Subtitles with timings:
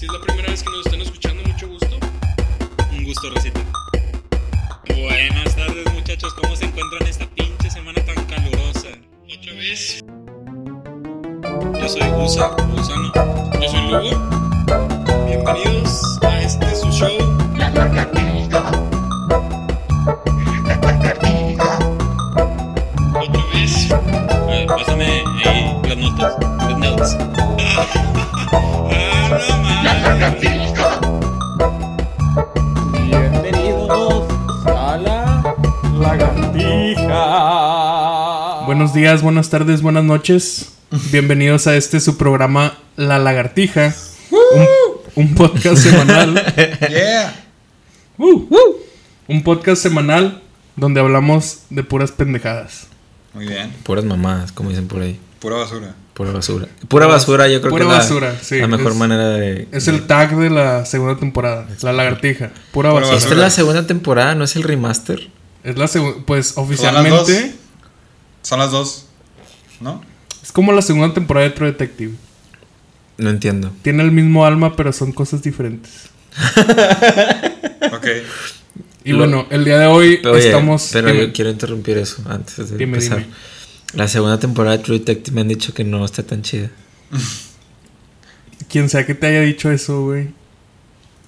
[0.00, 1.98] Si es la primera vez que nos están escuchando, mucho gusto.
[2.90, 3.60] Un gusto, Rosita.
[4.88, 6.32] Buenas tardes, muchachos.
[6.40, 8.88] ¿Cómo se encuentran esta pinche semana tan calurosa?
[9.30, 10.02] Otra vez.
[11.78, 13.12] Yo soy Gusa, Gusano.
[13.60, 14.08] Yo soy Lugo.
[15.26, 17.12] Bienvenidos a este su show.
[23.20, 23.92] Otra vez.
[23.92, 26.36] A ver, pásame ahí las notas.
[26.58, 28.19] Las notes.
[32.92, 34.28] Bienvenidos
[34.66, 35.56] a la
[35.98, 37.16] lagartija.
[38.66, 40.74] Buenos días, buenas tardes, buenas noches.
[41.10, 43.94] Bienvenidos a este su programa La Lagartija.
[44.30, 44.66] Un,
[45.14, 46.34] un podcast semanal.
[46.90, 47.34] Yeah.
[48.18, 48.46] Uh,
[49.26, 50.42] un podcast semanal
[50.76, 52.88] donde hablamos de puras pendejadas.
[53.32, 53.72] Muy bien.
[53.84, 55.18] Puras mamadas, como dicen por ahí.
[55.38, 55.94] Pura basura.
[56.20, 56.68] Pura basura.
[56.88, 59.68] Pura basura, yo creo Pura que es la- basura, sí, la mejor es- manera de.
[59.72, 61.66] Es el tag de la segunda temporada.
[61.80, 62.48] La Lagartija.
[62.72, 63.16] Pura Pura basura.
[63.16, 65.30] Esta es la segunda temporada, ¿no es el remaster?
[65.64, 66.18] Es la segunda.
[66.26, 67.54] Pues Son las oficialmente.
[68.42, 69.06] Son las dos.
[69.80, 70.02] ¿No?
[70.42, 72.12] Es como la segunda temporada de True Detective.
[73.16, 73.72] No entiendo.
[73.80, 76.10] Tiene el mismo alma, pero son cosas diferentes.
[77.92, 78.06] Ok.
[79.04, 80.90] Y Lo- bueno, el día de hoy Oye, estamos.
[80.92, 81.26] pero dime.
[81.28, 83.18] yo quiero interrumpir eso antes de Dime, empezar.
[83.20, 83.30] dime.
[83.94, 86.70] La segunda temporada de True Detective me han dicho que no está tan chida.
[88.68, 90.28] Quien sea que te haya dicho eso, güey.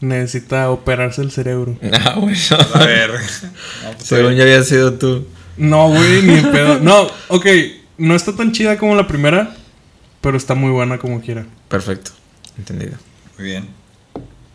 [0.01, 1.77] Necesita operarse el cerebro.
[1.93, 2.37] Ah, bueno.
[2.75, 3.11] A ver.
[3.85, 5.27] No, pues, Según ya había sido tú.
[5.57, 6.79] No, güey, ni en pedo.
[6.83, 7.47] No, ok.
[7.99, 9.55] No está tan chida como la primera,
[10.21, 11.47] pero está muy buena como quiera.
[11.69, 12.13] Perfecto.
[12.59, 12.95] Entendido.
[13.39, 13.69] Muy bien.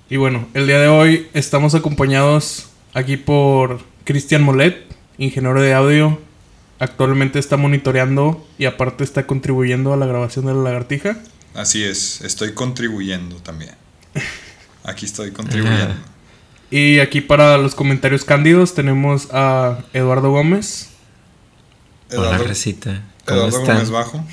[0.10, 4.86] Y bueno, el día de hoy estamos acompañados aquí por Cristian Molet,
[5.18, 6.20] ingeniero de audio.
[6.80, 11.18] Actualmente está monitoreando y aparte está contribuyendo a la grabación de la lagartija.
[11.56, 12.22] Así es.
[12.22, 13.72] Estoy contribuyendo también.
[14.84, 15.96] Aquí estoy contribuyendo.
[16.70, 20.90] Y aquí para los comentarios cándidos tenemos a Eduardo Gómez.
[22.12, 23.04] Hola, Eduardo, Recita.
[23.26, 23.76] ¿Cómo Eduardo están?
[23.76, 24.24] Gómez Bajo.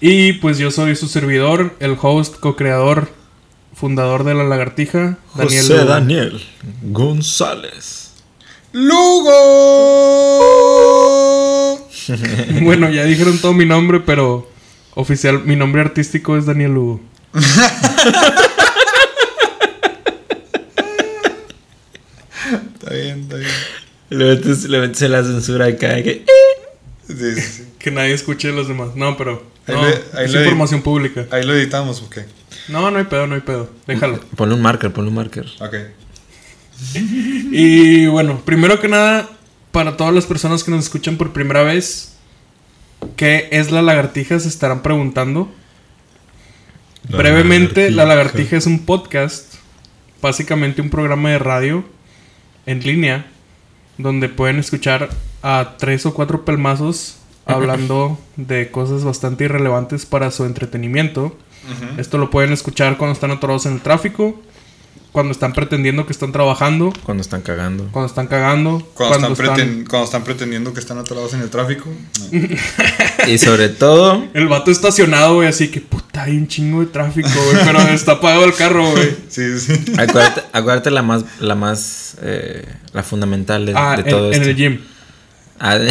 [0.00, 3.12] Y pues yo soy su servidor, el host, co-creador,
[3.74, 5.60] fundador de la lagartija, Daniel.
[5.60, 5.84] José Lugo.
[5.84, 6.42] Daniel
[6.82, 8.01] González.
[8.72, 9.32] ¡Lugo!
[12.62, 14.48] Bueno, ya dijeron todo mi nombre, pero
[14.94, 17.00] oficial, mi nombre artístico es Daniel Lugo.
[22.74, 23.50] Está bien, está bien.
[24.10, 26.02] Le metes, le metes la censura acá.
[26.02, 26.24] que-
[27.06, 27.64] Sí, sí, sí.
[27.78, 28.94] Que nadie escuche a los demás.
[28.96, 31.26] No, pero Ahí no, le- ahí es información pública.
[31.30, 32.24] Ahí lo editamos, ¿o qué?
[32.68, 33.70] No, no hay pedo, no hay pedo.
[33.86, 34.20] Déjalo.
[34.36, 35.46] Ponle un marker, ponle un marker.
[35.60, 35.74] Ok.
[37.52, 39.28] Y bueno, primero que nada,
[39.70, 42.16] para todas las personas que nos escuchan por primera vez,
[43.16, 44.38] ¿qué es la lagartija?
[44.40, 45.52] Se estarán preguntando.
[47.08, 48.06] La Brevemente, la lagartija.
[48.06, 49.54] lagartija es un podcast,
[50.20, 51.84] básicamente un programa de radio
[52.66, 53.26] en línea,
[53.98, 55.10] donde pueden escuchar
[55.42, 61.36] a tres o cuatro pelmazos hablando de cosas bastante irrelevantes para su entretenimiento.
[61.96, 64.42] Esto lo pueden escuchar cuando están atorados en el tráfico,
[65.12, 67.86] cuando están pretendiendo que están trabajando, Cuando están cagando.
[67.92, 69.68] cuando están cagando, Cuando, cuando, están están...
[69.68, 71.90] preten- cuando están pretendiendo que están atorados en el tráfico.
[72.32, 72.48] No.
[73.28, 77.28] Y sobre todo, El vato estacionado, güey, así que puta, hay un chingo de tráfico,
[77.28, 79.14] güey, pero está apagado el carro, güey.
[79.28, 79.72] Sí, sí.
[79.98, 84.32] acuérdate, acuérdate la más, la más, eh, la fundamental de, Ah, de en, todo en
[84.32, 84.48] esto.
[84.48, 84.80] el gym,
[85.60, 85.86] Ah, en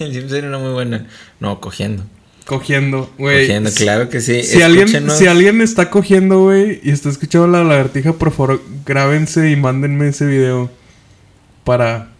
[0.00, 1.06] el gym sería una muy buena.
[1.38, 2.02] No, cogiendo.
[2.46, 3.46] Cogiendo, güey.
[3.46, 4.42] Cogiendo, claro que sí.
[4.42, 9.50] Si alguien, si alguien está cogiendo, güey, y está escuchando la lagartija, por favor, grábense
[9.50, 10.70] y mándenme ese video
[11.64, 12.10] para,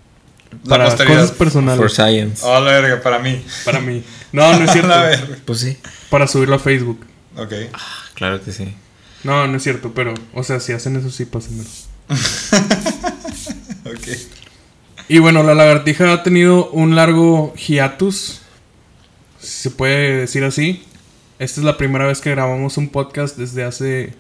[0.69, 1.81] para cosas personales.
[1.81, 2.43] For science.
[2.45, 3.43] Oh, la verga, para mí.
[3.65, 4.03] Para mí.
[4.33, 4.95] No, no es cierto.
[5.45, 5.77] Pues sí.
[6.11, 7.01] para subirlo a Facebook.
[7.37, 7.53] Ok.
[8.15, 8.75] Claro que sí.
[9.25, 11.69] No, no es cierto, pero, o sea, si hacen eso, sí, pásenmelo.
[13.85, 14.09] Ok.
[15.09, 18.42] Y bueno, la lagartija ha tenido un largo hiatus,
[19.43, 20.83] se puede decir así.
[21.39, 24.15] Esta es la primera vez que grabamos un podcast desde hace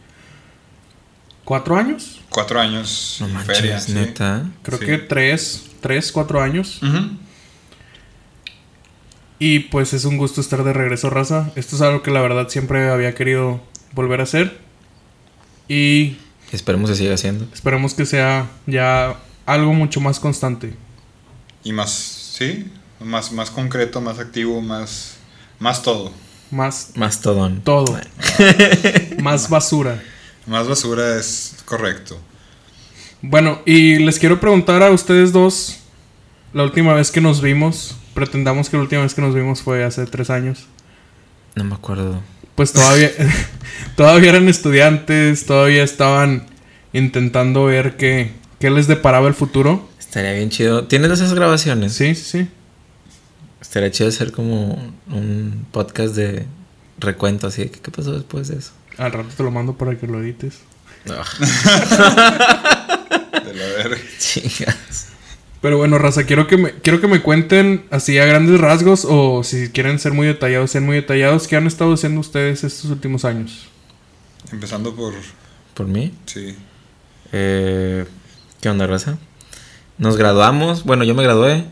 [1.44, 2.20] cuatro años.
[2.30, 3.18] Cuatro años.
[3.20, 3.92] No manches, feria, sí.
[3.92, 4.44] neta.
[4.62, 4.86] Creo Sí.
[4.86, 6.80] que tres, tres, cuatro años.
[9.38, 11.50] Y pues es un gusto estar de regreso, raza.
[11.56, 13.60] Esto es algo que la verdad siempre había querido
[13.92, 14.58] volver a hacer.
[15.68, 16.16] Y
[16.52, 17.46] Esperemos que siga haciendo.
[17.52, 19.16] esperemos que sea ya
[19.46, 20.74] algo mucho más constante.
[21.64, 22.66] Y más, sí,
[23.04, 25.16] más, más concreto, más activo, más,
[25.58, 26.12] más todo.
[26.50, 27.62] Más Más todón.
[27.62, 27.98] todo.
[29.22, 30.02] más basura.
[30.46, 32.18] Más basura es correcto.
[33.22, 35.78] Bueno, y les quiero preguntar a ustedes dos,
[36.52, 39.84] la última vez que nos vimos, pretendamos que la última vez que nos vimos fue
[39.84, 40.66] hace tres años.
[41.54, 42.20] No me acuerdo.
[42.54, 43.10] pues todavía,
[43.96, 46.46] todavía eran estudiantes, todavía estaban
[46.92, 49.88] intentando ver qué, qué les deparaba el futuro.
[49.98, 50.84] Estaría bien chido.
[50.86, 51.94] ¿Tienes esas grabaciones?
[51.94, 52.48] Sí, sí, sí.
[53.62, 56.46] Estaría chido hacer como un podcast de
[56.98, 57.62] recuento así.
[57.62, 58.72] de que, ¿Qué pasó después de eso?
[58.98, 60.58] Al rato te lo mando para que lo edites.
[61.04, 61.12] De
[63.54, 63.96] la verga.
[64.18, 65.08] Chingas.
[65.60, 69.44] Pero bueno, raza, quiero que me, quiero que me cuenten así a grandes rasgos o
[69.44, 73.24] si quieren ser muy detallados, sean muy detallados, ¿qué han estado haciendo ustedes estos últimos
[73.24, 73.68] años?
[74.50, 75.14] Empezando por.
[75.74, 76.12] ¿Por mí?
[76.26, 76.56] Sí.
[77.30, 78.04] Eh,
[78.60, 79.18] ¿Qué onda, raza?
[79.98, 80.82] Nos graduamos.
[80.84, 81.64] Bueno, yo me gradué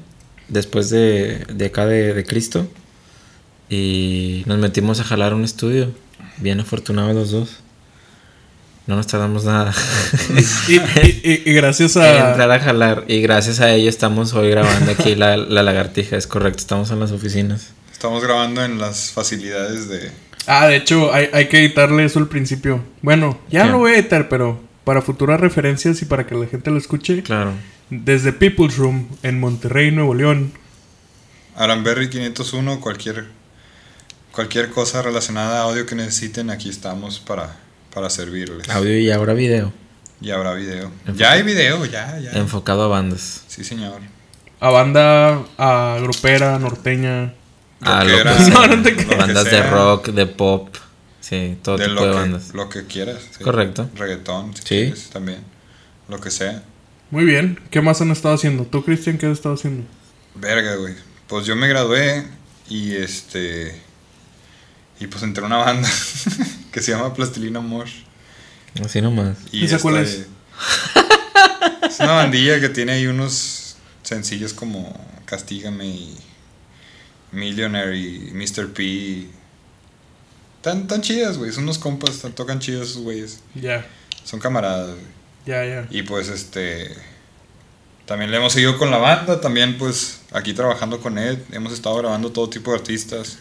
[0.51, 2.69] después de, de acá de, de Cristo.
[3.69, 5.91] Y nos metimos a jalar un estudio.
[6.39, 7.57] Bien afortunados los dos.
[8.87, 9.73] No nos tardamos nada.
[10.69, 12.29] Y, y- y- gracias a...
[12.31, 13.05] entrar a jalar.
[13.09, 16.17] Y gracias a ello estamos hoy grabando aquí la, la lagartija.
[16.17, 17.69] Es correcto, estamos en las oficinas.
[17.93, 20.11] Estamos grabando en las facilidades de.
[20.47, 22.83] Ah, de hecho, hay, hay que editarle eso al principio.
[23.03, 23.71] Bueno, ya ¿Qué?
[23.71, 27.23] lo voy a editar, pero para futuras referencias y para que la gente lo escuche.
[27.23, 27.53] Claro.
[27.91, 30.53] Desde People's Room en Monterrey, Nuevo León.
[31.57, 33.27] Aranberry 501, cualquier.
[34.33, 37.57] Cualquier cosa relacionada a audio que necesiten, aquí estamos para,
[37.93, 38.69] para servirles.
[38.69, 39.73] Audio y ahora video.
[40.21, 40.85] Y habrá video.
[40.85, 41.17] Enfocado.
[41.19, 42.31] Ya hay video, ya, ya.
[42.33, 43.43] Enfocado a bandas.
[43.49, 44.01] Sí, señor.
[44.61, 47.35] A banda, a grupera, norteña.
[47.81, 48.49] A que lo que sea.
[48.55, 50.77] No, no te lo que bandas de rock, de pop.
[51.21, 52.55] Sí, todo de tipo lo de que, bandas.
[52.55, 53.19] Lo que quieras.
[53.37, 53.43] sí.
[53.43, 53.91] Correcto.
[53.97, 54.67] Reggaetón, si Sí.
[54.69, 55.41] quieres, también.
[56.09, 56.63] Lo que sea.
[57.11, 57.59] Muy bien.
[57.71, 58.65] ¿Qué más han estado haciendo?
[58.65, 59.85] ¿Tú, Cristian, qué has estado haciendo?
[60.35, 60.95] Verga, güey.
[61.27, 62.27] Pues yo me gradué
[62.69, 63.75] y este.
[65.01, 65.89] Y pues entré a una banda
[66.73, 68.03] que se llama Plastilina Mosh.
[68.85, 69.37] Así nomás.
[69.51, 70.27] Y ¿Esa cuál Es
[71.99, 76.17] una bandilla que tiene ahí unos sencillos como Castígame y
[77.33, 78.73] Millionaire y Mr.
[78.73, 79.27] P.
[80.63, 81.51] Tan, tan chidas, güey.
[81.53, 83.41] Son unos compas, tan- tocan chidos esos güeyes.
[83.55, 83.87] Ya,
[84.25, 85.20] Son camaradas, güey.
[85.47, 85.87] Ya, ya.
[85.91, 86.91] Y pues este.
[88.07, 91.97] También le hemos seguido con la banda, también pues aquí trabajando con Ed, hemos estado
[91.97, 93.39] grabando todo tipo de artistas,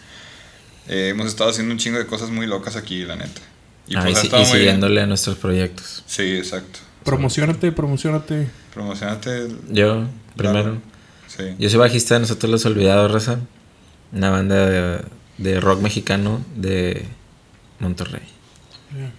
[0.88, 3.42] Eh, hemos estado haciendo un chingo de cosas muy locas aquí, la neta.
[3.88, 4.46] Y Ah, pues y y muy bien.
[4.48, 6.04] siguiéndole a nuestros proyectos.
[6.08, 6.80] Sí, exacto.
[7.04, 8.48] Promocionate, promocionate.
[8.74, 9.48] Promocionate.
[9.70, 10.82] Yo, primero.
[11.28, 11.44] Sí.
[11.60, 13.40] Yo soy bajista de Nosotros los Olvidados, Raza.
[14.12, 15.02] Una banda de,
[15.38, 17.06] de rock mexicano de
[17.80, 18.24] Monterrey.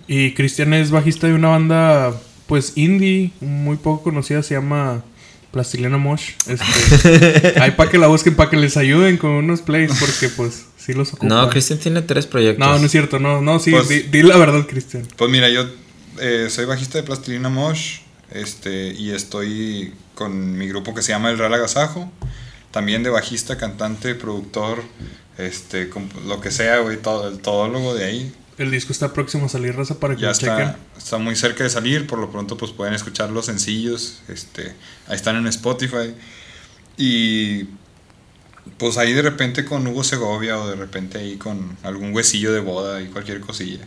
[0.09, 2.12] Y Cristian es bajista de una banda,
[2.50, 5.05] pues, indie, muy poco conocida, se llama
[5.52, 6.32] Plastilina Mosh.
[6.49, 10.67] Este, ahí para que la busquen, para que les ayuden con unos plays, porque pues
[10.76, 11.29] sí los ocupan.
[11.29, 12.58] No, Cristian tiene tres proyectos.
[12.58, 15.06] No, no es cierto, no, no, sí, Pues- di, di la verdad, Cristian.
[15.17, 15.64] Pues mira, yo
[16.20, 18.00] eh, soy bajista de Plastilina Mosh
[18.32, 22.11] este, y estoy con mi grupo que se llama El Real Agasajo.
[22.73, 24.82] También de bajista, cantante, productor,
[25.38, 25.88] este,
[26.26, 28.32] lo que sea, güey, todo, el todólogo de ahí.
[28.61, 30.77] El disco está próximo a salir, raza, para que Ya lo está, chequen.
[30.99, 34.75] está muy cerca de salir, por lo pronto pues pueden escuchar los sencillos, este,
[35.09, 36.15] ahí están en Spotify.
[36.99, 37.65] Y
[38.77, 42.61] pues ahí de repente con Hugo Segovia o de repente ahí con algún huesillo de
[42.61, 43.81] boda y cualquier cosilla.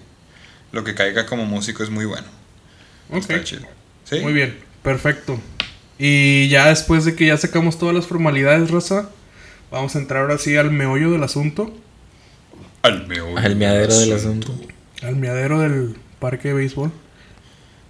[0.72, 2.26] Lo que caiga como músico es muy bueno.
[3.12, 3.68] Ok, Está chido.
[4.06, 4.22] ¿Sí?
[4.22, 5.40] muy bien, perfecto.
[6.00, 9.12] Y ya después de que ya sacamos todas las formalidades, raza,
[9.70, 11.72] vamos a entrar ahora sí al meollo del asunto,
[12.84, 14.54] Al meollo Al meadero del asunto.
[15.02, 16.92] al miadero del parque de béisbol.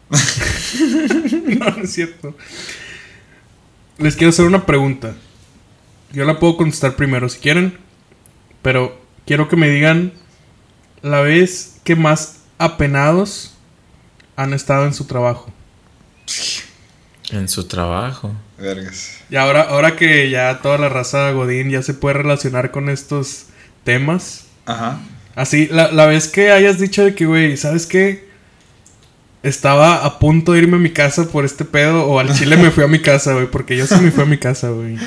[1.59, 2.35] no, no es cierto.
[3.97, 5.16] Les quiero hacer una pregunta.
[6.12, 7.78] Yo la puedo contestar primero si quieren,
[8.62, 10.14] pero quiero que me digan
[11.02, 13.56] la vez que más apenados
[14.35, 15.52] han estado en su trabajo.
[17.31, 18.31] En su trabajo.
[18.57, 19.18] Vergas.
[19.30, 23.47] Y ahora, ahora que ya toda la raza Godín ya se puede relacionar con estos
[23.83, 24.43] temas.
[24.65, 24.99] Ajá.
[25.35, 28.27] Así, la, la vez que hayas dicho de que, güey, ¿sabes qué?
[29.41, 32.05] Estaba a punto de irme a mi casa por este pedo.
[32.05, 33.47] O al chile me fui a mi casa, güey.
[33.51, 34.97] Porque yo sí me fui a mi casa, güey.
[34.97, 35.03] Sí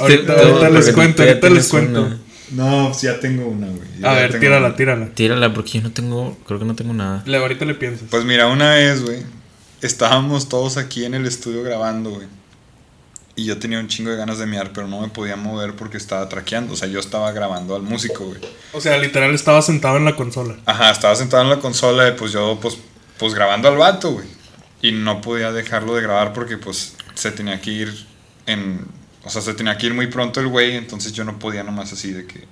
[0.00, 2.02] ahorita- te- ahorita les cuento, ahorita les cuento.
[2.06, 2.18] una.
[2.50, 3.86] No, pues ya tengo una, güey.
[4.02, 5.06] A ver, tírala, tírala.
[5.14, 7.22] Tírala porque yo no tengo, creo que no tengo nada.
[7.26, 8.08] Le, ahorita le piensas.
[8.10, 9.18] Pues mira, una vez, güey,
[9.82, 12.26] estábamos todos aquí en el estudio grabando, güey.
[13.38, 15.96] Y yo tenía un chingo de ganas de miar, pero no me podía mover porque
[15.96, 16.74] estaba traqueando.
[16.74, 18.40] O sea, yo estaba grabando al músico, güey.
[18.72, 20.56] O sea, literal estaba sentado en la consola.
[20.66, 22.78] Ajá, estaba sentado en la consola y pues yo, pues,
[23.16, 24.26] pues grabando al vato, güey.
[24.82, 28.06] Y no podía dejarlo de grabar porque, pues, se tenía que ir
[28.46, 28.84] en...
[29.22, 31.92] O sea, se tenía que ir muy pronto el güey, entonces yo no podía nomás
[31.92, 32.42] así de que...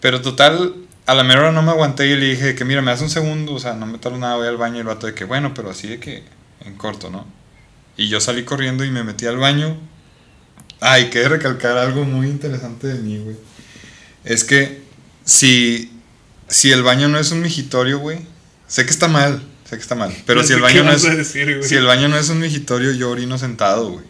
[0.00, 0.74] Pero total,
[1.06, 3.54] a la mera no me aguanté y le dije que, mira, me das un segundo,
[3.54, 5.54] o sea, no me tardo nada, voy al baño y el vato de que, bueno,
[5.54, 6.24] pero así de que
[6.64, 7.43] en corto, ¿no?
[7.96, 9.76] Y yo salí corriendo y me metí al baño.
[10.80, 13.36] Ay, que recalcar algo muy interesante de mí, güey.
[14.24, 14.82] Es que
[15.24, 15.90] si
[16.48, 18.18] si el baño no es un migitorio, güey.
[18.66, 20.14] Sé que está mal, sé que está mal.
[20.26, 21.04] Pero si el baño no es.
[21.04, 21.68] a decir, güey.
[21.68, 24.04] si el baño no es un migitorio, yo orino sentado, güey.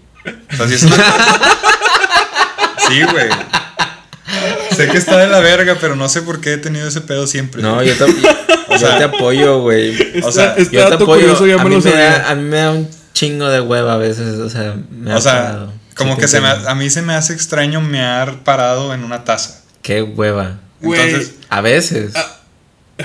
[0.53, 0.97] O sea, si es una.
[2.89, 3.29] sí, güey.
[4.75, 7.27] Sé que está de la verga, pero no sé por qué he tenido ese pedo
[7.27, 7.63] siempre.
[7.63, 7.89] No, güey.
[7.89, 8.13] yo te,
[8.71, 10.21] yo sea, te apoyo, güey.
[10.23, 11.21] O sea, este Yo te apoyo.
[11.21, 13.61] curioso ya a, me mí lo me da, a mí me da un chingo de
[13.63, 15.73] hueva a veces, o sea, me ha O sea, parado.
[15.97, 16.69] como Sí, que se me, entiendo.
[16.71, 19.63] a mí se me hace extraño mear parado en una taza.
[19.81, 20.59] Qué hueva.
[20.83, 22.13] Güey, Entonces, A veces.
[22.17, 22.41] Ah,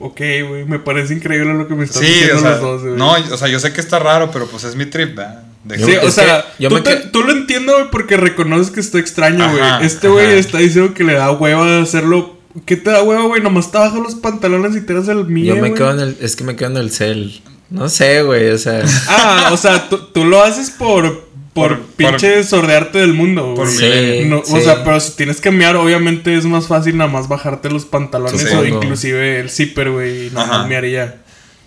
[0.00, 2.82] ok, güey, me parece increíble lo que me están sí, diciendo o sea, los dos,
[2.82, 2.94] güey.
[2.96, 5.44] no, o sea, yo sé que está raro, pero pues es mi trip, ¿verdad?
[5.64, 8.70] De Sí, o sea, yo tú, me te- que- tú lo entiendo, güey, porque reconoces
[8.70, 9.62] que está extraño, güey.
[9.86, 12.38] Este güey está diciendo que le da hueva hacerlo.
[12.66, 13.40] ¿Qué te da hueva, güey?
[13.42, 15.54] Nomás te bajas los pantalones y te das el mío.
[15.56, 16.16] yo me quedo en el.
[16.20, 17.40] Es que me quedo en el cel.
[17.70, 18.82] No sé, güey, o sea.
[19.08, 21.24] Ah, o sea, tú, tú lo haces por.
[21.54, 24.22] Por, Por- pinche sordearte del mundo, por güey.
[24.22, 24.54] Sí, No, sí.
[24.56, 27.84] O sea, pero si tienes que mear, obviamente es más fácil nada más bajarte los
[27.84, 30.58] pantalones o inclusive el zipper, güey, y nada Ajá.
[30.58, 31.14] más mear y ya.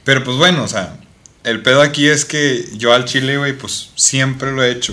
[0.04, 0.98] Pero pues bueno, o sea,
[1.46, 4.92] el pedo aquí es que yo al chile, güey, pues siempre lo he hecho.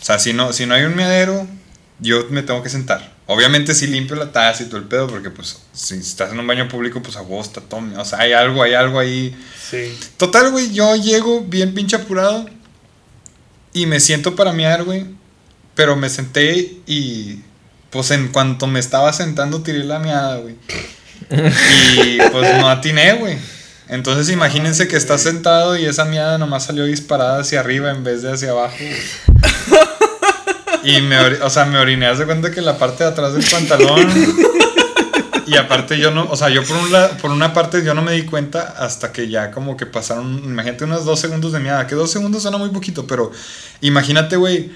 [0.00, 1.44] O sea, si no, si no hay un meadero,
[1.98, 3.12] yo me tengo que sentar.
[3.30, 6.46] Obviamente sí limpio la taza y todo el pedo, porque pues si estás en un
[6.46, 7.82] baño público, pues a vos está todo.
[7.98, 9.36] O sea, hay algo, hay algo ahí.
[9.70, 9.94] Sí.
[10.16, 12.46] Total, güey, yo llego bien pinche apurado
[13.74, 15.04] y me siento para mear, güey.
[15.74, 17.42] Pero me senté y
[17.90, 20.56] pues en cuanto me estaba sentando tiré la meada, güey.
[21.30, 23.36] Y pues no atiné, güey.
[23.88, 28.22] Entonces imagínense que estás sentado y esa meada nomás salió disparada hacia arriba en vez
[28.22, 28.76] de hacia abajo.
[28.78, 29.78] güey.
[30.84, 33.44] Y me, o sea, me oriné, haz de cuenta que la parte de atrás del
[33.44, 34.06] pantalón.
[35.46, 38.02] Y aparte yo no, o sea, yo por, un la- por una parte yo no
[38.02, 41.86] me di cuenta hasta que ya como que pasaron, imagínate unos dos segundos de meada,
[41.86, 43.32] que dos segundos suena muy poquito, pero
[43.80, 44.70] imagínate, güey,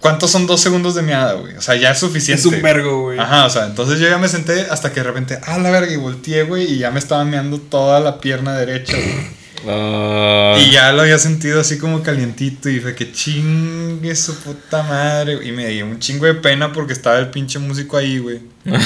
[0.00, 1.56] ¿cuántos son dos segundos de meada, güey?
[1.56, 2.40] O sea, ya es suficiente.
[2.48, 3.18] Es un vergo, güey.
[3.18, 5.92] Ajá, o sea, entonces yo ya me senté hasta que de repente, ah, la verga,
[5.92, 9.43] y volteé, güey, y ya me estaba meando toda la pierna derecha, güey.
[9.68, 10.56] Ah.
[10.58, 15.38] Y ya lo había sentido así como calientito y fue que chingue su puta madre.
[15.46, 18.40] Y me dio un chingo de pena porque estaba el pinche músico ahí, güey.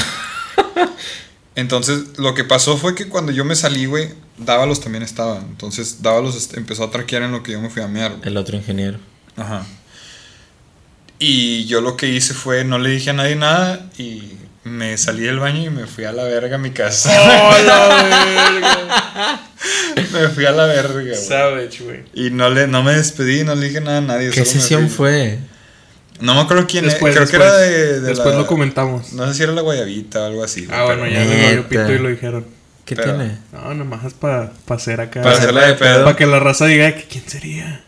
[1.54, 5.38] Entonces, lo que pasó fue que cuando yo me salí, güey, Dávalos también estaba.
[5.38, 8.14] Entonces, Dávalos empezó a traquear en lo que yo me fui a mear.
[8.22, 8.98] El otro ingeniero.
[9.36, 9.66] Ajá.
[11.18, 14.34] Y yo lo que hice fue, no le dije a nadie nada y
[14.68, 17.10] me salí del baño y me fui a la verga a mi casa.
[17.12, 19.40] ¡Oh, la verga!
[20.12, 21.14] me fui a la verga, güey.
[21.14, 22.00] Savage, güey.
[22.14, 24.30] Y no, le, no me despedí, no le dije nada a nadie.
[24.30, 25.38] ¿Qué me sesión fue?
[26.20, 27.26] No me acuerdo quién Después, era.
[27.26, 29.12] Creo que era de, de Después la- lo comentamos.
[29.12, 30.66] No sé si era la guayabita o algo así.
[30.70, 31.68] Ah, bueno, ya le valió Neta.
[31.68, 32.46] pito y lo dijeron.
[32.84, 33.38] ¿Qué Pero- tiene?
[33.52, 35.22] No, nomás es para hacer acá.
[35.22, 36.04] Para hacerla de pedo.
[36.04, 37.84] Para que la raza diga que quién sería.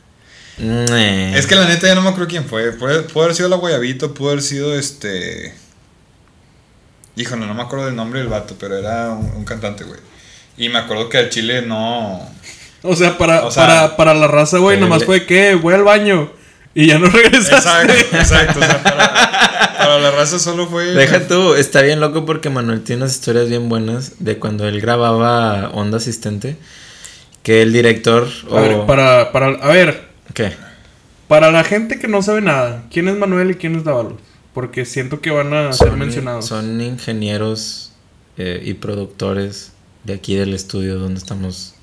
[0.58, 2.72] Es que la neta ya no me acuerdo quién fue.
[2.72, 5.54] Puede- Pudo haber sido la guayabita, pudo haber sido este.
[7.16, 9.98] Híjole, no me acuerdo del nombre del vato, pero era un, un cantante, güey.
[10.56, 12.20] Y me acuerdo que al chile no.
[12.82, 15.74] O sea, para, O sea, para, para la raza, güey, pero nomás fue que voy
[15.74, 16.30] al baño
[16.74, 17.92] y ya no regresaste.
[17.92, 18.60] Exacto, exacto.
[18.60, 19.12] O sea, para,
[19.78, 20.86] para la raza solo fue.
[20.92, 24.80] Deja tú, está bien loco porque Manuel tiene unas historias bien buenas de cuando él
[24.80, 26.56] grababa Onda Asistente.
[27.42, 28.28] Que el director.
[28.50, 30.52] A o- ver, para, para, a ver, ¿Qué?
[31.26, 34.14] para la gente que no sabe nada, ¿quién es Manuel y quién es Dávalos?
[34.54, 36.46] Porque siento que van a ser mencionados.
[36.46, 37.92] son ingenieros
[38.36, 39.72] eh, y productores
[40.04, 41.74] de aquí del estudio donde estamos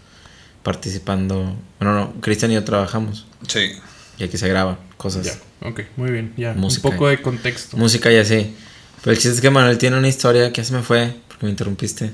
[0.63, 1.55] participando.
[1.79, 3.71] Bueno, no, Cristian y yo trabajamos Sí.
[4.17, 5.25] y aquí se graba cosas.
[5.61, 6.53] Ya, ok, muy bien, ya.
[6.53, 6.87] Música.
[6.87, 7.77] Un poco de contexto.
[7.77, 8.53] Música y así.
[9.01, 11.45] Pero el chiste es que Manuel tiene una historia que ya se me fue porque
[11.45, 12.11] me interrumpiste.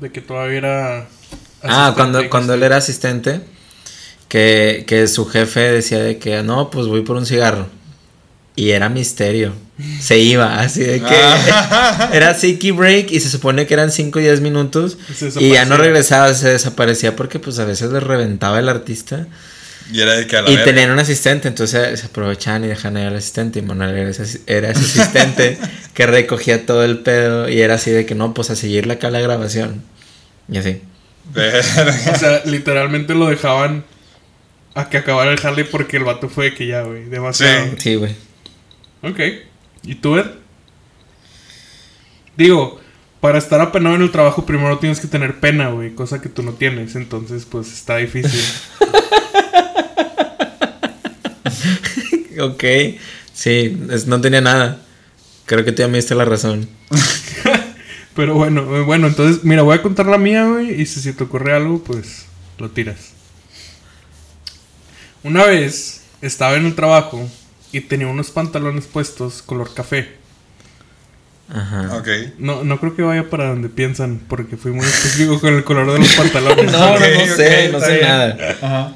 [0.00, 0.98] De que todavía era.
[1.62, 3.40] Ah, asistente, cuando, cuando él era asistente,
[4.28, 7.66] que, que su jefe decía de que no, pues voy por un cigarro.
[8.58, 9.54] Y era misterio.
[10.00, 12.10] Se iba, así de que Ah.
[12.12, 14.98] era Siki Break y se supone que eran 5 o 10 minutos.
[15.38, 19.28] Y ya no regresaba, se desaparecía porque pues a veces le reventaba el artista.
[19.92, 22.96] Y era de que a la Y tenían un asistente, entonces se aprovechaban y dejaban
[22.96, 23.60] ahí al asistente.
[23.60, 25.56] Y Manuel era ese, era ese asistente
[25.94, 29.08] que recogía todo el pedo y era así de que no, pues a seguirle acá
[29.10, 29.84] la grabación.
[30.50, 30.82] Y así.
[31.32, 33.84] O sea, literalmente lo dejaban
[34.74, 37.04] a que acabara el Harley porque el vato fue de que ya, güey.
[37.04, 37.66] Demasiado.
[37.66, 37.76] Sí.
[37.78, 38.27] Sí, güey.
[39.02, 39.20] Ok.
[39.84, 40.26] ¿Y tú, Ed?
[42.36, 42.80] Digo,
[43.20, 45.94] para estar apenado en el trabajo primero tienes que tener pena, güey.
[45.94, 46.94] Cosa que tú no tienes.
[46.96, 48.40] Entonces, pues está difícil.
[52.40, 52.64] Ok,
[53.32, 54.80] sí, es- no tenía nada.
[55.46, 56.68] Creo que tú ya me diste la razón.
[58.14, 60.80] Pero bueno, eh, bueno, entonces, mira, voy a contar la mía, güey.
[60.80, 62.26] Y si se te ocurre algo, pues
[62.58, 63.12] lo tiras.
[65.22, 67.28] Una vez estaba en el trabajo
[67.72, 70.16] y tenía unos pantalones puestos color café.
[71.52, 71.96] Ajá.
[71.96, 72.08] Ok.
[72.38, 75.92] No, no creo que vaya para donde piensan, porque fui muy específico con el color
[75.92, 76.72] de los pantalones.
[76.72, 78.02] No, no, sé, no sé bien.
[78.06, 78.56] nada.
[78.62, 78.92] Ajá.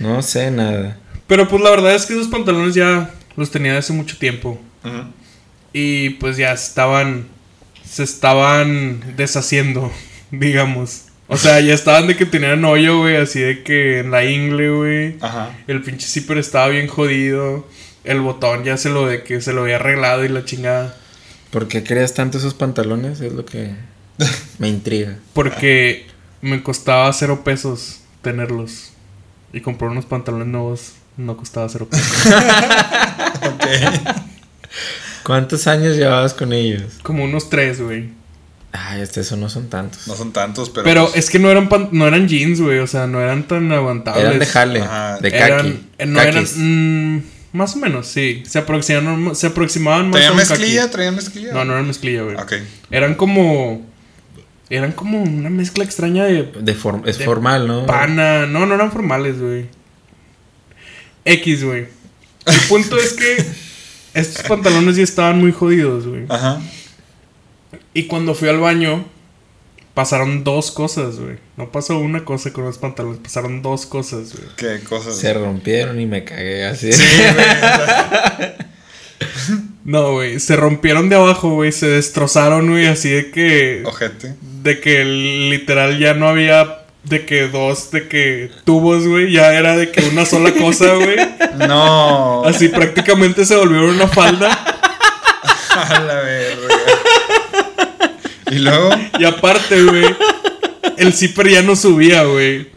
[0.00, 0.98] No sé nada.
[1.26, 4.60] Pero pues la verdad es que esos pantalones ya los tenía de hace mucho tiempo.
[4.84, 5.04] Ujú.
[5.72, 7.26] Y pues ya estaban.
[7.84, 9.90] Se estaban deshaciendo,
[10.30, 11.04] digamos.
[11.26, 14.70] O sea, ya estaban de que tenían hoyo, güey, así de que en la ingle,
[14.70, 15.16] güey.
[15.20, 15.54] Ajá.
[15.66, 17.66] El pinche zipper estaba bien jodido.
[18.08, 20.94] El botón ya se lo de que se lo había arreglado y la chingada.
[21.50, 23.20] ¿Por qué querías tanto esos pantalones?
[23.20, 23.72] Es lo que
[24.58, 25.16] me intriga.
[25.34, 26.06] Porque
[26.40, 28.92] me costaba cero pesos tenerlos.
[29.52, 32.06] Y comprar unos pantalones nuevos no costaba cero pesos.
[35.24, 36.94] ¿Cuántos años llevabas con ellos?
[37.02, 38.10] Como unos tres, güey.
[38.72, 40.06] Ay, hasta eso no son tantos.
[40.06, 40.84] No son tantos, pero.
[40.84, 42.78] Pero pues, es que no eran pan- no eran jeans, güey.
[42.78, 44.24] O sea, no eran tan aguantables.
[44.24, 45.18] Eran de jale, Ajá.
[45.18, 45.86] de Eran- kaki.
[45.98, 46.34] eh, no eran.
[46.34, 46.56] kakis.
[47.52, 48.42] Más o menos, sí.
[48.46, 50.50] Se aproximaban, se aproximaban más a ¿Traían kaki.
[50.50, 50.90] mezclilla?
[50.90, 51.52] ¿Traían mezclilla?
[51.52, 52.36] No, no eran mezclilla, güey.
[52.36, 52.52] Ok.
[52.90, 53.86] Eran como.
[54.70, 57.86] Eran como una mezcla extraña de De form- es de formal, ¿no?
[57.86, 58.46] pana.
[58.46, 59.66] No, no eran formales, güey.
[61.24, 61.86] X, güey.
[62.46, 63.44] El punto es que
[64.14, 66.24] estos pantalones ya estaban muy jodidos, güey.
[66.28, 66.60] Ajá.
[67.94, 69.04] Y cuando fui al baño,
[69.98, 71.38] pasaron dos cosas, güey.
[71.56, 74.46] No pasó una cosa con los pantalones, pasaron dos cosas, güey.
[74.54, 75.16] Qué cosas.
[75.16, 76.92] Se rompieron y me cagué así.
[76.92, 77.02] Sí,
[77.34, 78.52] güey.
[79.84, 83.82] No, güey, se rompieron de abajo, güey, se destrozaron, güey, así de que...
[83.86, 84.36] Ojete.
[84.62, 89.76] De que literal ya no había de que dos, de que tubos, güey, ya era
[89.76, 91.16] de que una sola cosa, güey.
[91.66, 92.44] No.
[92.44, 94.50] Así prácticamente se volvieron una falda.
[95.74, 96.67] A la verga.
[98.50, 98.90] Y luego.
[99.18, 100.04] Y aparte, güey,
[100.96, 102.68] el zipper ya no subía, güey.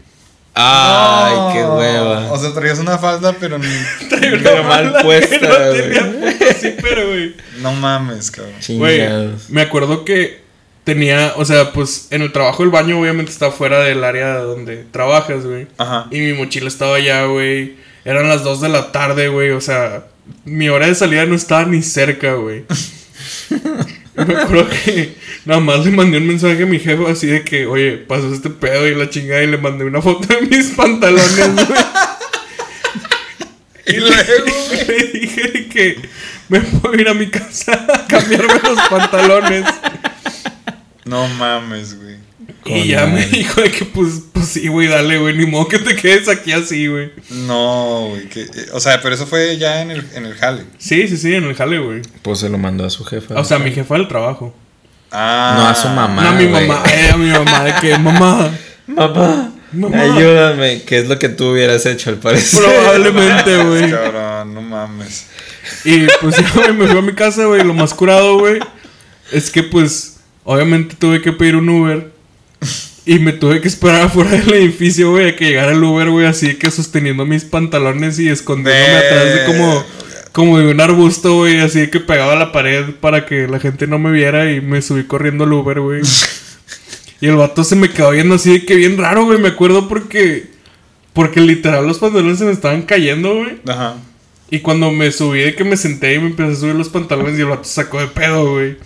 [0.54, 1.50] Ay, No.
[1.54, 2.30] qué hueva.
[2.32, 3.58] O sea, traías una falda, pero.
[3.58, 3.66] ni-
[4.10, 7.06] Pero mal puesta, no güey.
[7.06, 7.34] güey.
[7.60, 8.52] No mames, cabrón.
[8.68, 9.50] Güey, Chingados.
[9.50, 10.42] me acuerdo que
[10.84, 14.84] tenía, o sea, pues en el trabajo el baño obviamente está fuera del área donde
[14.90, 15.68] trabajas, güey.
[15.78, 16.06] Ajá.
[16.10, 17.76] Y mi mochila estaba allá, güey.
[18.04, 19.50] Eran las 2 de la tarde, güey.
[19.52, 20.04] O sea,
[20.44, 22.64] mi hora de salida no estaba ni cerca, güey.
[24.16, 27.42] Y me acuerdo que nada más le mandé un mensaje a mi jefe así de
[27.44, 30.66] que, oye, pasó este pedo y la chingada y le mandé una foto de mis
[30.76, 31.66] pantalones, güey.
[33.84, 34.44] Y luego.
[34.86, 36.08] Le dije que
[36.48, 39.64] me puedo ir a mi casa a cambiarme los pantalones.
[41.04, 42.16] No mames, güey.
[42.64, 45.78] Y ya me dijo de que, pues, pues sí, güey, dale, güey, ni modo que
[45.78, 47.10] te quedes aquí así, güey.
[47.30, 48.28] No, güey.
[48.28, 50.62] que- eh, O sea, pero eso fue ya en el, en el jale.
[50.78, 52.02] Sí, sí, sí, en el jale, güey.
[52.22, 53.34] Pues se lo mandó a su jefa.
[53.38, 54.54] O sea, a mi jefa del trabajo.
[55.10, 55.54] Ah.
[55.58, 56.22] No a su mamá.
[56.22, 56.66] no, a mi güey.
[56.66, 58.50] mamá, eh, a mi mamá, de que, mamá,
[58.86, 59.52] Mamá.
[60.00, 60.82] ayúdame.
[60.82, 62.60] ¿Qué es lo que tú hubieras hecho al parecer?
[62.62, 63.90] probablemente, No mames, güey.
[63.90, 65.26] Cabrón, no mames.
[65.84, 68.60] Y pues ya, güey, me fui a mi casa, güey, lo más curado, güey,
[69.32, 72.11] es que, pues, obviamente tuve que pedir un Uber.
[73.04, 76.26] Y me tuve que esperar afuera del edificio, güey, a que llegara el Uber, güey,
[76.26, 79.84] así que sosteniendo mis pantalones y escondiéndome atrás de como,
[80.32, 83.58] como de un arbusto, güey, así de que pegaba a la pared para que la
[83.58, 86.02] gente no me viera y me subí corriendo al Uber, güey.
[87.20, 89.88] y el vato se me quedó viendo así de que bien raro, güey, me acuerdo
[89.88, 90.50] porque,
[91.12, 93.58] porque literal los pantalones se me estaban cayendo, güey.
[93.66, 93.96] Ajá.
[94.48, 97.38] Y cuando me subí de que me senté y me empecé a subir los pantalones
[97.38, 98.76] y el vato sacó de pedo, güey.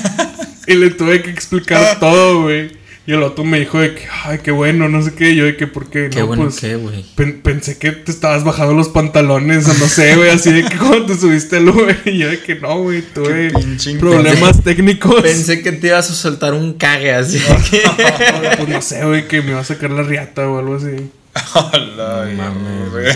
[0.66, 2.77] y le tuve que explicar todo, güey.
[3.08, 5.30] Y el vato me dijo de que, ay, qué bueno, no sé qué.
[5.30, 6.10] Y yo de que, ¿por qué?
[6.12, 7.02] Qué no, bueno pues, que, güey.
[7.14, 10.28] pen- pensé que te estabas bajando los pantalones o no sé, güey.
[10.28, 11.98] Así de que cuando te subiste al Uber.
[12.04, 13.50] Y yo de que no, güey, tuve
[13.82, 15.22] Qué problemas técnicos.
[15.22, 17.40] Pensé que te ibas a soltar un cague así.
[18.58, 21.10] Pues no sé, güey, que me iba a sacar la riata o algo así.
[21.54, 22.90] Hola, No mames.
[22.90, 23.06] güey.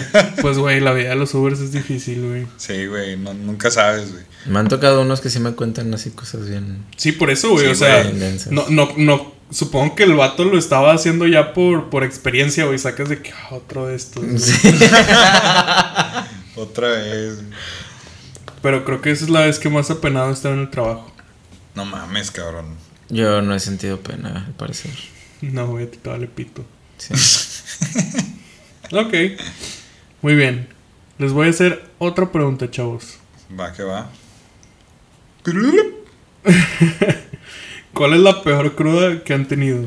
[0.41, 2.47] Pues, güey, la vida de los Ubers es difícil, güey.
[2.57, 4.25] Sí, güey, no, nunca sabes, güey.
[4.47, 6.79] Me han tocado unos que sí me cuentan así cosas bien.
[6.97, 7.67] Sí, por eso, güey.
[7.67, 8.11] Sí, o sea,
[8.51, 9.42] no, no, no.
[9.53, 12.79] Supongo que el vato lo estaba haciendo ya por, por experiencia, güey.
[12.79, 14.25] Sacas de que ah, otro de estos.
[14.25, 14.37] güey.
[16.57, 17.37] Otra vez.
[17.37, 17.49] güey.
[18.62, 21.12] Pero creo que esa es la vez que más apenado estaba en el trabajo.
[21.75, 22.77] No mames, cabrón.
[23.09, 24.93] Yo no he sentido pena, al parecer.
[25.41, 26.65] No, güey, a ti te vale pito.
[26.99, 27.15] Sí.
[28.95, 29.15] Ok.
[30.21, 30.69] Muy bien.
[31.17, 33.17] Les voy a hacer otra pregunta, chavos.
[33.59, 34.11] Va que va.
[37.95, 39.85] ¿Cuál es la peor cruda que han tenido?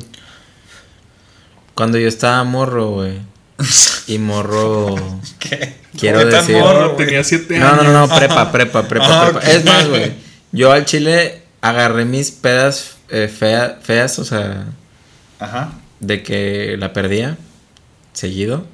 [1.73, 3.19] Cuando yo estaba morro, güey.
[4.07, 4.95] Y morro.
[5.39, 5.77] ¿Qué?
[5.97, 7.83] Quiero ¿Qué decir- morro, tenía siete No, años.
[7.85, 9.39] no, no, no, prepa, prepa, prepa, Ah, prepa.
[9.39, 9.53] ok.
[9.55, 10.13] Es más, güey.
[10.51, 14.65] Yo al chile agarré mis pedas eh, fea- feas, o sea,
[15.39, 15.73] Ajá.
[15.99, 17.37] de que la perdía
[18.13, 18.67] seguido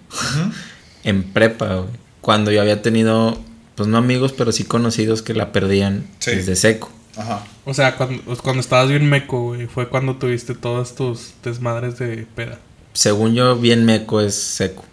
[1.03, 1.89] en prepa, güey.
[2.19, 3.39] Cuando yo había tenido,
[3.75, 6.31] pues no amigos, pero sí conocidos que la perdían Sí.
[6.31, 6.91] desde seco.
[7.17, 7.43] Ajá.
[7.65, 12.25] O sea, cuando, cuando estabas bien meco, güey, fue cuando tuviste todas tus desmadres de
[12.35, 12.59] peda.
[12.93, 14.85] Según yo, bien meco es seco.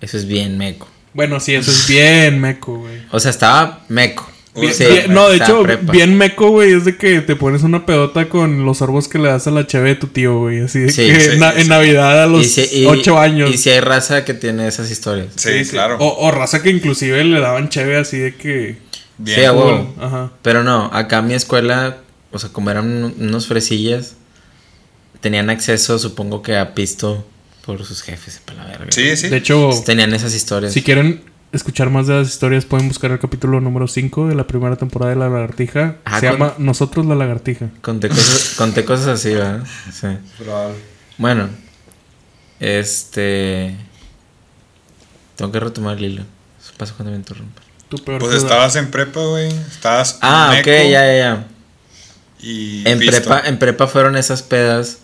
[0.00, 0.88] Eso es bien meco.
[1.14, 3.02] Bueno, sí, eso es bien meco, güey.
[3.10, 4.28] O sea, estaba meco.
[4.54, 5.92] Bien- Sí, bien- no, de hecho, prepa.
[5.92, 9.28] bien meco, güey, es de que te pones una pedota con los sorbos que le
[9.28, 10.60] das a la cheve de tu tío, güey.
[10.60, 11.68] Así de Sí, que sí, en, na- sí, en sí.
[11.70, 13.50] Navidad a los Y si- y- 8 años.
[13.54, 15.28] Y si hay raza que tiene esas historias.
[15.36, 15.96] Sí, claro.
[16.00, 18.78] O, o raza que inclusive le daban cheve así de que...
[19.18, 19.36] Bien.
[19.40, 19.94] Sí, huevo.
[20.00, 20.30] Ajá.
[20.42, 21.98] Pero no, acá en mi escuela,
[22.30, 24.14] o sea, como eran un- unos fresillas,
[25.20, 27.26] tenían acceso, supongo que a pisto
[27.66, 28.92] por sus jefes, para la verga.
[28.92, 29.28] Sí, sí.
[29.28, 30.72] De hecho, Tenían esas historias.
[30.72, 34.46] si quieren escuchar más de las historias, pueden buscar el capítulo número 5 de la
[34.46, 35.96] primera temporada de La Lagartija.
[36.04, 37.70] Ah, Se con- llama Nosotros la Lagartija.
[37.82, 39.64] Conté cosas, conté cosas así, ¿verdad?
[39.92, 40.06] Sí.
[40.38, 40.76] Probable.
[41.18, 41.48] Bueno,
[42.60, 43.76] este.
[45.36, 46.22] Tengo que retomar el hilo.
[46.60, 47.62] Eso pasa cuando me interrumpen.
[47.88, 48.42] Tu peor Pues cruda.
[48.46, 49.48] estabas en prepa, güey.
[49.48, 50.18] Estabas.
[50.20, 51.46] Ah, ok, ya, ya, ya.
[52.40, 52.86] Y.
[52.88, 54.98] En prepa, en prepa fueron esas pedas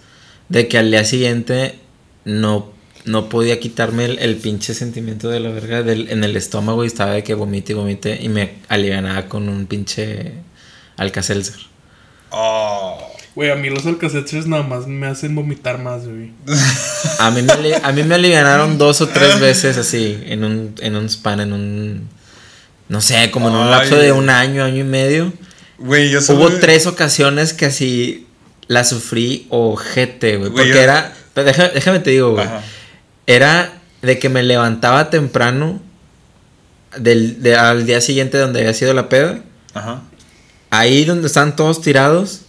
[0.48, 1.78] de que al día siguiente
[2.24, 2.70] no,
[3.06, 6.86] no podía quitarme el, el pinche sentimiento de la verga del, en el estómago y
[6.86, 10.32] estaba de que vomite y vomite y me alivianaba con un pinche
[10.96, 11.60] Alka-Seltzer.
[12.30, 12.98] Oh.
[13.34, 16.30] Güey, a mí los alcacetres nada más me hacen vomitar más, güey.
[17.18, 20.94] A mí me, a mí me alivianaron dos o tres veces así, en un, en
[20.94, 22.08] un span, en un...
[22.94, 25.32] No sé, como en un lapso de un año, año y medio.
[25.78, 28.26] Güey, yo Hubo tres ocasiones que así
[28.68, 30.50] la sufrí ojete, güey.
[30.52, 31.12] Porque yo- era...
[31.34, 32.46] déjame te digo, güey.
[32.46, 32.62] Ajá.
[33.26, 35.80] Era de que me levantaba temprano
[36.96, 39.40] del, de- al día siguiente donde había sido la peda.
[39.74, 40.02] Ajá.
[40.70, 42.42] Ahí donde estaban todos tirados.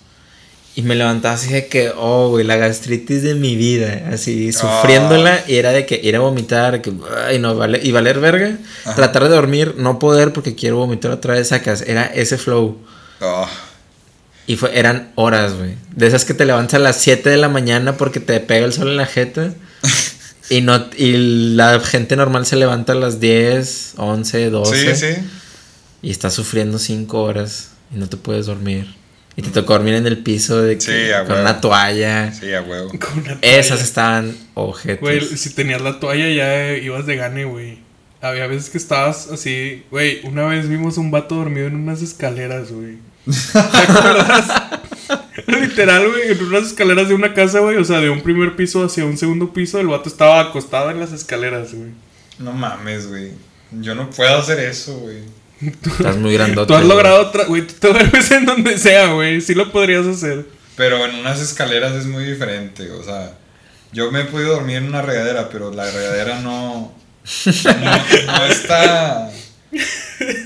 [0.78, 4.10] Y me levantaba así de que, oh, güey, la gastritis de mi vida.
[4.12, 5.42] Así, sufriéndola.
[5.48, 6.92] Y era de que ir a vomitar, que,
[7.26, 8.58] ay, no, vale, y valer verga.
[8.84, 8.96] Ajá.
[8.96, 11.82] Tratar de dormir, no poder porque quiero vomitar otra vez, sacas.
[11.82, 12.78] Era ese flow.
[13.22, 13.48] Oh.
[14.48, 15.76] Y fue, eran horas, güey.
[15.96, 18.74] De esas que te levantas a las 7 de la mañana porque te pega el
[18.74, 19.54] sol en la jeta.
[20.50, 24.96] y no y la gente normal se levanta a las 10, 11, 12.
[24.96, 25.22] Sí, sí.
[26.02, 29.05] Y estás sufriendo 5 horas y no te puedes dormir.
[29.38, 32.32] Y te tocó dormir en el piso de que- Sí, a con una toalla.
[32.34, 32.90] Sí, a huevo.
[33.00, 35.02] Con una Esas estaban ojetes.
[35.02, 37.80] Güey, si tenías la toalla ya eh, ibas de gane, güey.
[38.22, 40.22] Había veces que estabas así, güey.
[40.26, 42.98] Una vez vimos un vato dormido en unas escaleras, güey.
[43.26, 44.48] ¿Te acuerdas?
[45.48, 47.76] Literal, güey, en unas escaleras de una casa, güey.
[47.78, 51.00] O sea, de un primer piso hacia un segundo piso, el vato estaba acostado en
[51.00, 51.92] las escaleras, güey.
[52.40, 53.32] No mames, güey.
[53.82, 55.18] Yo no puedo hacer eso, güey.
[55.68, 56.68] Estás muy grandote.
[56.68, 57.66] Tú has logrado otra, güey.
[57.66, 59.42] Tú te duermes en donde sea, güey.
[59.42, 60.46] Sí lo podrías hacer.
[60.76, 62.92] Pero en unas escaleras es muy diferente.
[62.92, 63.38] O sea,
[63.92, 66.94] yo me he podido dormir en una regadera, pero la regadera no.
[67.46, 69.32] No, no está.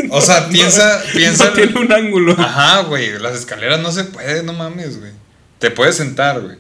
[0.10, 1.04] O sea, piensa.
[1.14, 2.36] piensa No tiene un ángulo.
[2.38, 3.20] Ajá, güey.
[3.20, 5.12] Las escaleras no se puede, no mames, güey.
[5.60, 6.58] Te puedes sentar, güey.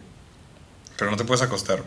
[0.97, 1.83] Pero no te puedes acostar.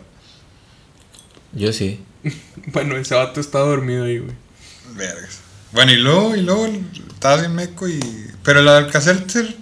[1.53, 2.03] Yo sí.
[2.67, 4.35] Bueno, ese vato está dormido ahí, güey.
[4.95, 5.39] Vergas.
[5.73, 6.67] Bueno, y luego, y luego
[7.13, 7.99] estabas bien meco y.
[8.43, 9.55] Pero la del Alka-Seltzer.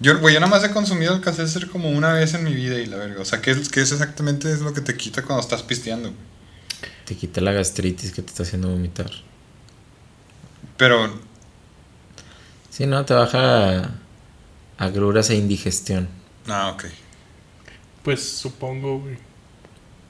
[0.00, 2.78] Yo, güey, yo nada más he consumido el Alka-Seltzer como una vez en mi vida
[2.78, 3.20] y la verga.
[3.20, 6.08] O sea, ¿qué es, qué es exactamente es lo que te quita cuando estás pisteando?
[6.08, 6.20] güey?
[7.04, 9.10] Te quita la gastritis que te está haciendo vomitar.
[10.76, 11.18] Pero,
[12.70, 13.90] Sí, no, te baja
[14.78, 16.08] agruras e indigestión.
[16.46, 16.84] ah, ok.
[18.02, 19.18] Pues supongo, güey.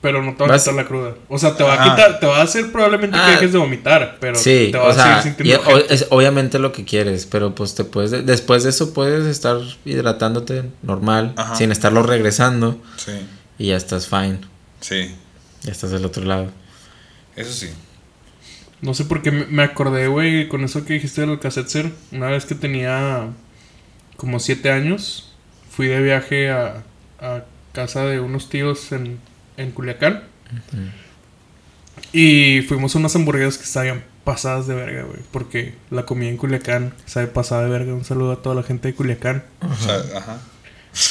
[0.03, 1.15] Pero no te va a quitar la cruda.
[1.29, 3.31] O sea, te va a quitar, te va a hacer probablemente que Ah.
[3.33, 5.69] dejes de vomitar, pero sí, te va o a sea, seguir y- sintiendo.
[5.69, 9.59] o- es obviamente lo que quieres, pero pues te puedes, después de eso puedes estar
[9.85, 11.55] hidratándote normal, Ajá.
[11.55, 13.13] sin estarlo regresando Sí,
[13.59, 14.39] y ya estás fine,
[14.81, 15.15] sí.
[15.65, 16.51] ya estás del otro lado.
[17.37, 17.69] Eso sí.
[18.81, 21.93] No sé por qué me acordé, güey, con eso que dijiste del Alka-Seltzer.
[22.13, 23.27] Una vez que tenía
[24.17, 25.31] como siete años,
[25.71, 26.83] fui de viaje a,
[27.21, 29.21] a casa de unos tíos en,
[29.61, 30.25] en Culiacán.
[32.13, 35.21] Y fuimos a unas hamburguesas que estaban pasadas de verga, güey.
[35.31, 37.95] Porque la comida en Culiacán sabe pasada de verga.
[37.95, 39.45] Un saludo a toda la gente de Culiacán.
[39.61, 40.39] O sea, ajá.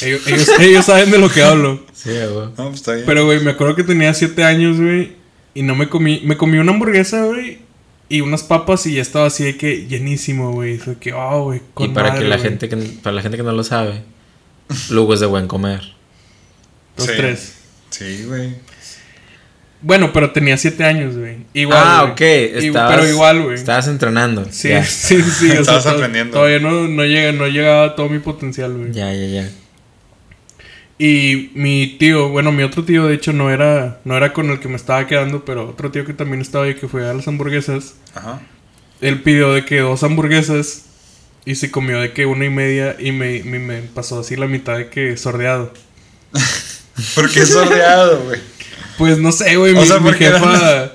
[0.02, 1.82] Ellos, ellos, ellos saben de lo que hablo.
[1.94, 2.48] Sí, güey.
[2.48, 3.06] No, pues está bien.
[3.06, 5.12] Pero, güey, me acuerdo que tenía 7 años, güey.
[5.54, 6.20] Y no me comí.
[6.24, 7.60] Me comí una hamburguesa, güey.
[8.10, 10.78] Y unas papas y ya estaba así de que llenísimo, güey.
[11.00, 11.60] Que, oh, güey.
[11.60, 14.02] Y con para madre, que la gente que para la gente que no lo sabe,
[14.90, 15.94] Lugo es de buen comer.
[16.96, 17.12] Los Sí.
[17.16, 17.59] tres.
[17.90, 18.54] Sí, güey.
[19.82, 21.38] Bueno, pero tenía 7 años, güey.
[21.54, 21.78] Igual.
[21.82, 22.12] ah, güey.
[22.12, 22.20] ok,
[22.64, 23.54] estabas, pero igual, güey.
[23.54, 24.46] Estabas entrenando.
[24.50, 25.46] Sí, sí, sí.
[25.50, 26.34] o sea, Estabas aprendiendo.
[26.34, 28.92] Todavía no, no, llega, no llegaba a todo mi potencial, güey.
[28.92, 29.50] ya, ya, ya.
[30.98, 34.60] Y mi tío, bueno, mi otro tío, de hecho, no era, no era con el
[34.60, 37.26] que me estaba quedando, pero otro tío que también estaba ahí, que fue a las
[37.26, 37.94] hamburguesas.
[38.14, 38.42] Ajá.
[39.00, 40.84] Él pidió de que dos hamburguesas
[41.46, 44.46] y se comió de que una y media y me, me, me pasó así la
[44.46, 45.72] mitad de que sordeado.
[47.14, 48.40] ¿Por qué sordeado, güey?
[48.98, 50.92] Pues no sé, güey, O mi, sea, mi porque jefa...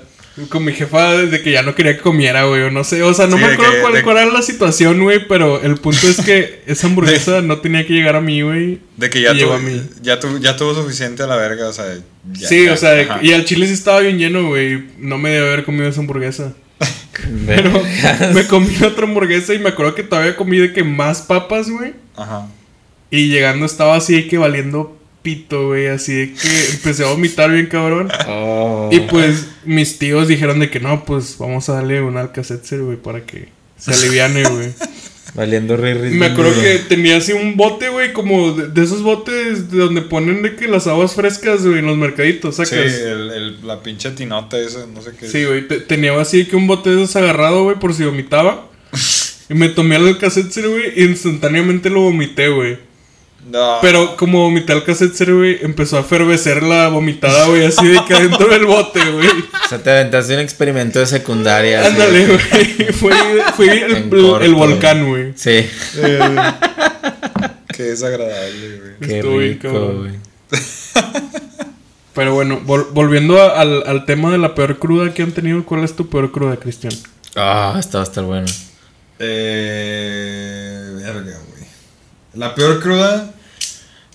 [0.50, 3.14] Con mi jefa desde que ya no quería que comiera, güey, o no sé, o
[3.14, 5.76] sea, no Sí, me acuerdo que- cuál, de- cuál era la situación, güey, pero el
[5.76, 8.80] punto es que esa hamburguesa no tenía que llegar a mí, güey.
[8.98, 9.80] De que ya, tuvo, a mí.
[10.02, 11.86] ya, tuvo, ya tuvo suficiente a la verga, o sea.
[12.34, 13.18] ya- sí, ya, o sea, ajá.
[13.22, 14.84] y al chile sí estaba bien lleno, güey.
[14.98, 16.52] No me debe haber comido esa hamburguesa.
[17.46, 17.72] Pero
[18.34, 21.94] me comí otra hamburguesa y me acuerdo que todavía comí de que más papas, güey.
[22.14, 22.46] Ajá.
[23.10, 25.88] Y llegando estaba así que valiendo pito, güey.
[25.88, 28.08] Así de que empecé a vomitar bien cabrón.
[28.28, 28.88] Oh.
[28.92, 32.96] Y pues mis tíos dijeron de que no, pues vamos a darle un Alka-Seltzer, güey,
[32.96, 34.68] para que se aliviane, güey.
[35.34, 36.12] Valiendo rey rey.
[36.14, 40.00] Me acuerdo que tenía así un bote, güey, como de, de esos botes de donde
[40.00, 42.94] ponen de que las aguas frescas, güey, en los mercaditos, Sí, sacas.
[42.94, 45.28] el, el- la pinche tinota esa, no sé qué.
[45.28, 48.68] Sí, güey, te- tenía así que un bote de esos agarrado, güey, por si vomitaba.
[49.48, 52.78] Y me tomé el Alka-Seltzer, güey, e instantáneamente lo vomité, güey.
[53.50, 53.78] No.
[53.80, 58.14] Pero como vomité el Alka-Seltzer, güey, empezó a efervecer la vomitada, güey, así de que
[58.14, 59.28] adentro del bote, güey.
[59.28, 61.86] O sea, te aventaste un experimento de secundaria.
[61.86, 62.92] Ándale, güey.
[62.92, 63.12] Fue,
[63.56, 64.52] fue el, corto.
[64.54, 65.32] volcán, güey.
[65.36, 65.64] Sí.
[67.68, 68.92] Qué desagradable, güey.
[69.08, 69.98] Qué Estuvo bien rico, cabrón.
[70.00, 70.14] güey.
[72.14, 75.64] Pero bueno, vol- volviendo a- al, al tema de la peor cruda que han tenido,
[75.64, 76.94] ¿cuál es tu peor cruda, Cristian?
[77.36, 78.46] Ah, esta va a estar bueno.
[79.18, 80.92] Eh.
[80.96, 81.38] Verga.
[82.36, 83.32] La peor cruda.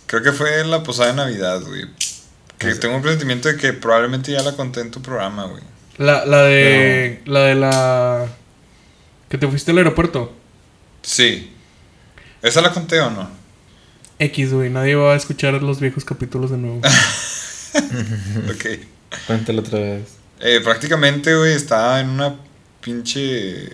[0.05, 1.85] Creo que fue la posada de Navidad, güey.
[2.57, 5.63] Que tengo un presentimiento de que probablemente ya la conté en tu programa, güey.
[5.97, 7.21] La, la de.
[7.25, 8.27] La de la.
[9.29, 10.33] Que te fuiste al aeropuerto.
[11.01, 11.51] Sí.
[12.41, 13.29] ¿Esa la conté o no?
[14.19, 14.69] X, güey.
[14.69, 16.81] Nadie va a escuchar los viejos capítulos de nuevo.
[18.53, 18.65] ok.
[19.25, 20.03] Cuéntalo otra vez.
[20.39, 22.35] Eh, prácticamente, güey, estaba en una
[22.81, 23.69] pinche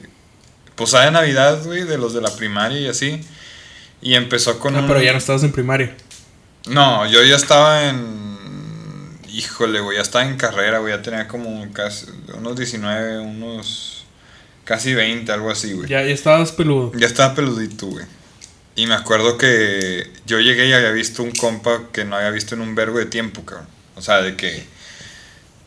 [0.75, 3.21] posada de Navidad, güey, de los de la primaria y así.
[4.01, 5.95] Y empezó con Ah, un- pero ya no estabas en primaria.
[6.67, 8.27] No, yo ya estaba en...
[9.29, 12.07] Híjole, güey, ya estaba en carrera, güey, ya tenía como casi
[12.38, 14.05] unos 19, unos...
[14.63, 15.88] Casi 20, algo así, güey.
[15.88, 16.91] Ya, ya estabas peludo.
[16.97, 18.05] Ya estaba peludito, güey.
[18.75, 22.53] Y me acuerdo que yo llegué y había visto un compa que no había visto
[22.55, 23.67] en un vergo de tiempo, cabrón.
[23.95, 24.65] O sea, de que...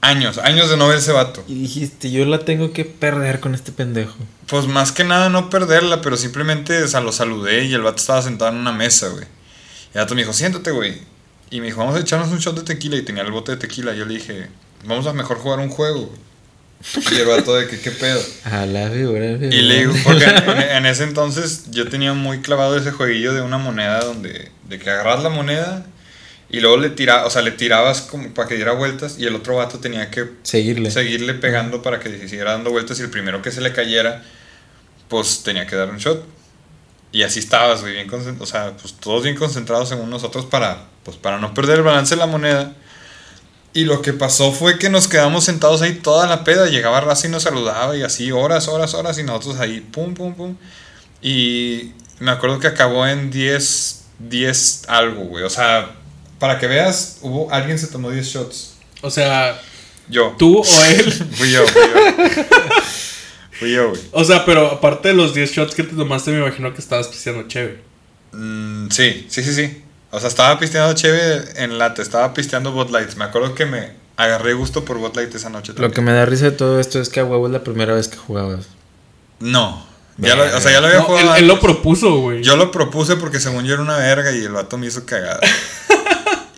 [0.02, 1.44] Años, años de no ver ese vato.
[1.46, 4.16] Y dijiste, yo la tengo que perder con este pendejo.
[4.46, 7.98] Pues más que nada no perderla, pero simplemente, o sea, lo saludé y el vato
[7.98, 9.24] estaba sentado en una mesa, güey.
[9.92, 11.02] Y el vato me dijo, siéntate, güey.
[11.50, 12.96] Y me dijo, vamos a echarnos un shot de tequila.
[12.96, 13.94] Y tenía el bote de tequila.
[13.94, 14.48] Yo le dije,
[14.84, 16.30] vamos a mejor jugar un juego, güey.
[17.12, 18.22] Y el vato de que, ¿qué pedo?
[18.44, 19.26] A la figura.
[19.26, 23.42] Y le digo, porque en, en ese entonces yo tenía muy clavado ese jueguillo de
[23.42, 25.84] una moneda donde, de que agarras la moneda
[26.52, 29.34] y luego le tirabas, o sea, le tirabas como para que diera vueltas y el
[29.36, 30.90] otro vato tenía que Seguirle.
[30.90, 34.24] seguirle pegando para que siguiera dando vueltas y el primero que se le cayera,
[35.08, 36.24] pues tenía que dar un shot.
[37.12, 38.08] Y así estabas, güey, bien
[38.38, 42.14] o sea, pues todos bien concentrados según nosotros para, pues para no perder el balance
[42.14, 42.74] de la moneda.
[43.72, 47.28] Y lo que pasó fue que nos quedamos sentados ahí toda la peda, llegaba Raza
[47.28, 50.56] y nos saludaba y así horas, horas, horas y nosotros ahí, pum, pum, pum.
[51.22, 55.99] Y me acuerdo que acabó en 10, 10 algo, güey, o sea,
[56.40, 58.74] para que veas, hubo, alguien se tomó 10 shots.
[59.02, 59.60] O sea,
[60.08, 60.34] Yo.
[60.38, 61.12] tú o él.
[61.36, 62.42] Fui yo, fui yo.
[63.58, 64.00] fui yo, güey.
[64.12, 67.06] O sea, pero aparte de los 10 shots que te tomaste, me imagino que estabas
[67.08, 67.80] pisteando chévere.
[68.32, 69.82] Mm, sí, sí, sí, sí.
[70.10, 73.16] O sea, estaba pisteando chévere en lata, estaba pisteando Bud Lights.
[73.16, 75.72] Me acuerdo que me agarré gusto por Bud Light esa noche.
[75.72, 75.92] Lo también.
[75.92, 78.08] que me da risa de todo esto es que a huevo es la primera vez
[78.08, 78.66] que jugabas.
[79.38, 79.86] No.
[80.18, 81.34] Ya lo- o sea, ya lo había No, jugado.
[81.36, 82.42] él, él lo propuso, güey.
[82.42, 85.40] Yo lo propuse porque según yo era una verga y el vato me hizo cagada.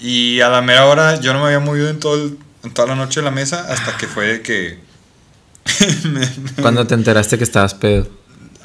[0.03, 2.89] y a la mera hora yo no me había movido en, todo el- en toda
[2.89, 4.79] la noche de la mesa hasta que fue de que...
[6.61, 8.09] Cuando te enteraste que estabas pedo.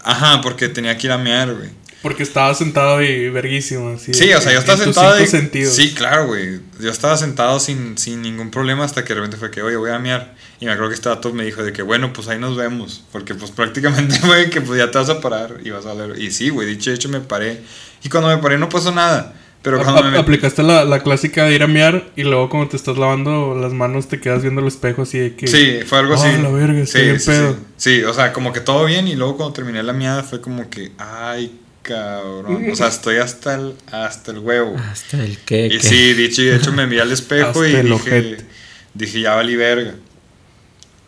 [0.03, 1.69] Ajá, porque tenía que ir a mear, güey.
[2.01, 3.89] Porque estaba sentado y verguísimo.
[3.89, 5.73] Así, Sí, o sea, yo estaba sentado cinco y- sentidos.
[5.75, 6.59] Sí, claro, güey.
[6.79, 9.89] Yo estaba sentado sin, sin ningún problema hasta que de repente fue que, oye, voy
[9.91, 10.35] a mear.
[10.59, 13.03] Y me acuerdo que este vato me dijo de que, bueno, pues ahí nos vemos.
[13.11, 16.19] Porque pues prácticamente fue que pues ya te vas a parar y vas a ver.
[16.19, 17.61] Y sí, güey, dicho hecho me paré.
[18.03, 19.33] Y cuando me paré no pasó nada.
[19.61, 20.17] Pero cuando a- me...
[20.17, 23.73] Aplicaste la, la clásica de ir a mear y luego cuando te estás lavando las
[23.73, 25.47] manos te quedas viendo el espejo así de que...
[25.47, 26.41] Sí, fue algo Ah, así.
[26.41, 27.53] la verga, bien sí, pedo.
[27.53, 27.59] sí.
[27.77, 30.69] Sí, o sea, como que todo bien y luego cuando terminé la miada fue como
[30.69, 32.69] que, ay, cabrón.
[32.71, 34.75] O sea, estoy hasta el, hasta el huevo.
[34.91, 35.67] Hasta el que.
[35.67, 38.45] Y sí, dicho y hecho me vi al espejo y dije, ojete.
[38.93, 39.95] dije, ya valí verga.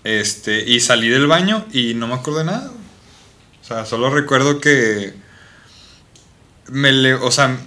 [0.04, 2.72] Este, y salí del baño y no me acuerdo de nada.
[3.62, 5.14] O sea, solo recuerdo que
[6.72, 7.58] me le, o sea,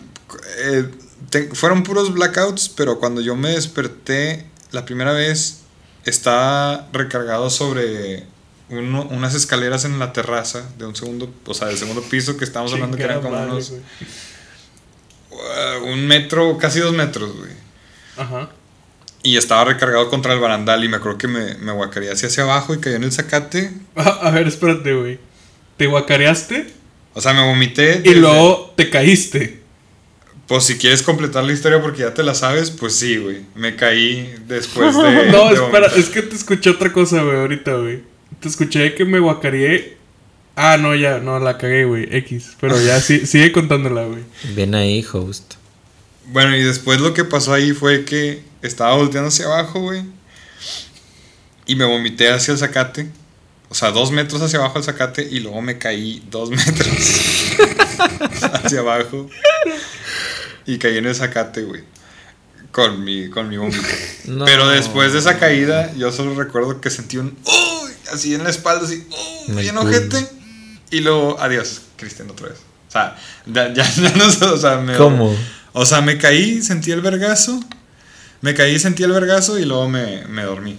[0.59, 0.89] eh,
[1.31, 5.59] te- fueron puros blackouts, pero cuando yo me desperté la primera vez
[6.05, 8.25] estaba recargado sobre
[8.69, 12.45] uno- unas escaleras en la terraza de un segundo, o sea, del segundo piso que
[12.45, 13.73] estábamos hablando que eran como madre, unos
[15.31, 17.51] uh, un metro, casi dos metros, güey.
[18.17, 18.51] Ajá.
[19.23, 22.43] Y estaba recargado contra el barandal y me acuerdo que me, me guacareé hacia hacia
[22.43, 23.73] abajo y cayó en el zacate.
[23.95, 25.21] A, a ver, espérate, güey.
[25.77, 26.73] Te guacareaste
[27.15, 28.01] O sea, me vomité.
[28.05, 29.62] y desde- luego te caíste.
[30.53, 33.41] Pues si quieres completar la historia porque ya te la sabes, pues sí, güey.
[33.55, 35.03] Me caí después de...
[35.33, 38.03] no, de espera, es que te escuché otra cosa, güey, ahorita, güey.
[38.39, 39.97] Te escuché que me guacareé.
[40.55, 42.59] Ah, no, ya, no, la cagué, güey, X.
[42.61, 44.25] Pero ya, sí, sigue contándola, güey.
[44.55, 45.55] Ven ahí, host.
[46.27, 50.03] Bueno, y después lo que pasó ahí fue que estaba volteando hacia abajo, güey.
[51.65, 53.09] Y me vomité hacia el zacate.
[53.71, 56.89] O sea, dos metros hacia abajo el zacate y luego me caí dos metros
[58.53, 59.31] hacia abajo.
[60.67, 61.83] Y caí en el zacate, güey.
[62.71, 63.83] Con mi, con mi vómito.
[64.25, 64.45] No.
[64.45, 67.37] Pero después de esa caída, yo solo recuerdo que sentí un...
[67.45, 67.93] ¡Uy!
[68.13, 69.05] Así en la espalda, así...
[69.49, 69.57] ¡Uy!
[69.61, 70.29] Bien ojete.
[70.93, 72.59] Y luego, adiós, Cristian, otra vez.
[72.89, 74.97] O sea, ya, ya, ya no sé, o sea, me...
[74.97, 75.37] ¿Cómo?
[75.73, 77.61] O sea, me caí, sentí el vergazo.
[78.43, 80.79] Me caí, sentí el vergazo y luego me, me dormí.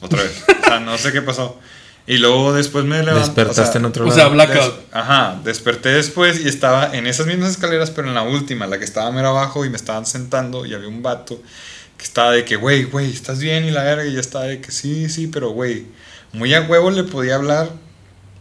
[0.00, 0.44] Otra vez.
[0.48, 1.60] O sea, no sé qué pasó.
[2.08, 3.20] Y luego después me levanté.
[3.20, 4.18] Despertaste o sea, en otro O lado.
[4.18, 4.76] sea, blackout.
[4.76, 8.78] des- ajá, desperté después y estaba en esas mismas escaleras, pero en la última, la
[8.78, 11.40] que estaba mero abajo y me estaban sentando y había un vato
[11.98, 13.64] que estaba de que, güey, güey, ¿estás bien?
[13.66, 15.86] Y la verga, y yo estaba de que sí, sí, pero güey,
[16.32, 17.68] muy a huevo le podía hablar.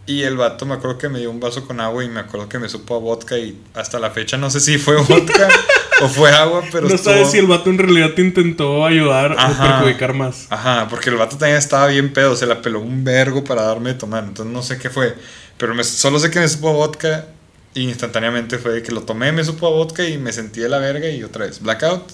[0.06, 2.48] Y el vato me acuerdo que me dio un vaso con agua y me acuerdo
[2.48, 5.50] que me supo a vodka y hasta la fecha no sé si fue vodka
[6.02, 9.32] o fue agua, pero no estuvo- sabes si el vato en realidad te intentó ayudar
[9.34, 9.78] o Ajá.
[9.80, 10.48] perjudicar más.
[10.50, 13.90] Ajá, porque el vato también estaba bien pedo, se la peló un vergo para darme
[13.94, 15.16] de tomar, entonces no sé qué fue,
[15.58, 17.26] pero me, solo sé que me supo a vodka
[17.74, 20.78] y instantáneamente fue que lo tomé, me supo a vodka y me sentí de la
[20.80, 22.12] verga y otra vez blackout.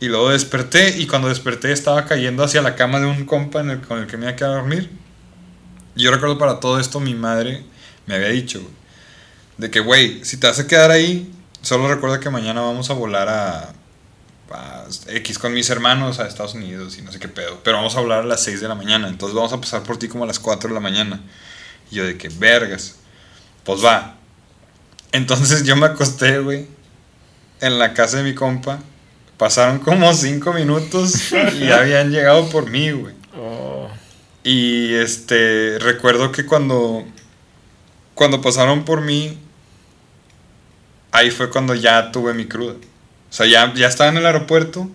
[0.00, 3.70] Y luego desperté y cuando desperté estaba cayendo hacia la cama de un compa en
[3.70, 4.90] el- con el que me iba a quedar a dormir.
[5.94, 7.64] Y yo recuerdo para todo esto mi madre
[8.06, 8.62] me había dicho,
[9.58, 11.30] de que, güey, si te vas a quedar ahí,
[11.62, 13.72] solo recuerda que mañana vamos a volar a,
[14.52, 17.60] a X con mis hermanos a Estados Unidos y no sé qué pedo.
[17.62, 19.98] Pero vamos a volar a las 6 de la mañana, entonces vamos a pasar por
[19.98, 21.20] ti como a las 4 de la mañana.
[21.90, 22.96] Y yo de que, vergas,
[23.64, 24.16] pues va.
[25.12, 26.66] Entonces yo me acosté, güey,
[27.60, 28.80] en la casa de mi compa.
[29.36, 33.14] Pasaron como 5 minutos y ya habían llegado por mí, güey.
[34.42, 37.04] Y este, recuerdo que cuando,
[38.14, 39.38] cuando pasaron por mí,
[41.12, 42.74] ahí fue cuando ya tuve mi cruda.
[42.74, 44.90] O sea, ya, ya estaba en el aeropuerto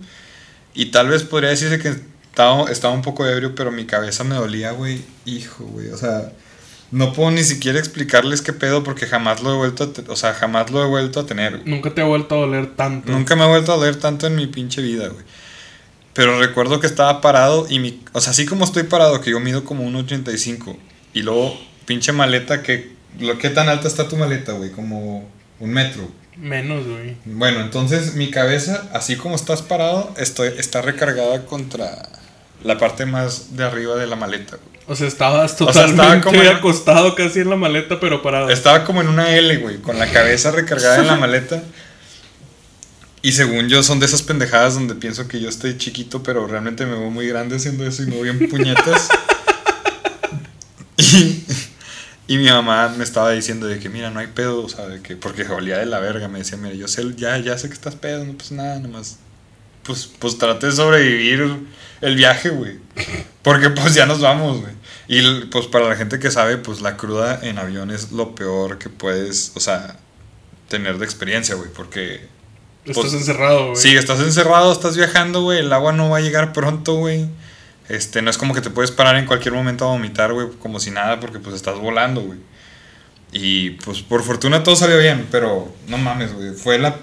[0.74, 1.96] y tal vez podría decirse que
[2.30, 5.02] estaba, estaba un poco ebrio, pero mi cabeza me dolía, güey.
[5.26, 5.90] Hijo, güey.
[5.90, 6.34] O sea,
[6.92, 10.34] no puedo ni siquiera explicarles qué pedo porque jamás lo he vuelto a, o sea,
[10.34, 11.60] jamás lo he vuelto a tener.
[11.60, 11.64] güey.
[11.70, 13.12] Nunca te ha vuelto a doler tanto.
[13.12, 15.24] Nunca me ha vuelto a doler tanto en mi pinche vida, güey.
[16.14, 18.02] Pero recuerdo que estaba parado y mi...
[18.14, 20.78] O sea, así como estoy parado, que yo mido como 1,85.
[21.14, 22.96] Y luego, pinche maleta que...
[23.20, 24.72] Lo, ¿Qué tan alta está tu maleta, güey?
[24.72, 26.10] Como un metro.
[26.38, 27.16] Menos, güey.
[27.26, 32.10] Bueno, entonces mi cabeza, así como estás parado, estoy, está recargada contra
[32.64, 34.76] la parte más de arriba de la maleta, güey.
[34.88, 38.50] O sea, estabas sea, totalmente estaba como en- acostado casi en la maleta, pero parado.
[38.50, 41.64] Estaba como en una L, güey, con la cabeza recargada en la maleta.
[43.24, 46.86] Y según yo, son de esas pendejadas donde pienso que yo estoy chiquito, pero realmente
[46.86, 49.10] me veo muy grande haciendo eso y me voy en puñetas.
[50.98, 51.44] y,
[52.28, 55.02] y mi mamá me estaba diciendo de que, mira, no hay pedo, o sea, de
[55.02, 56.28] que, porque olía de la verga.
[56.28, 59.18] Me decía, mira, yo sé, ya, ya sé que estás pedo, no pasa nada, nomás.
[59.84, 61.68] Pues, pues trate de sobrevivir
[62.02, 62.80] el viaje, güey.
[63.44, 64.74] Porque pues ya nos vamos, güey.
[65.08, 68.80] Y pues para la gente que sabe, pues la cruda en avión es lo peor
[68.80, 70.00] que puedes, o sea,
[70.68, 71.70] tener de experiencia, güey.
[71.72, 72.28] Porque
[72.86, 73.76] Estás pues, encerrado, güey.
[73.76, 75.60] Sí, estás encerrado, estás viajando, güey.
[75.60, 77.28] El agua no va a llegar pronto, güey.
[77.88, 80.80] Este, no es como que te puedes parar en cualquier momento a vomitar, güey, como
[80.80, 82.40] si nada, porque pues estás volando, güey.
[83.32, 86.54] Y pues por fortuna todo salió bien, pero no mames, güey.
[86.54, 86.96] Fue la,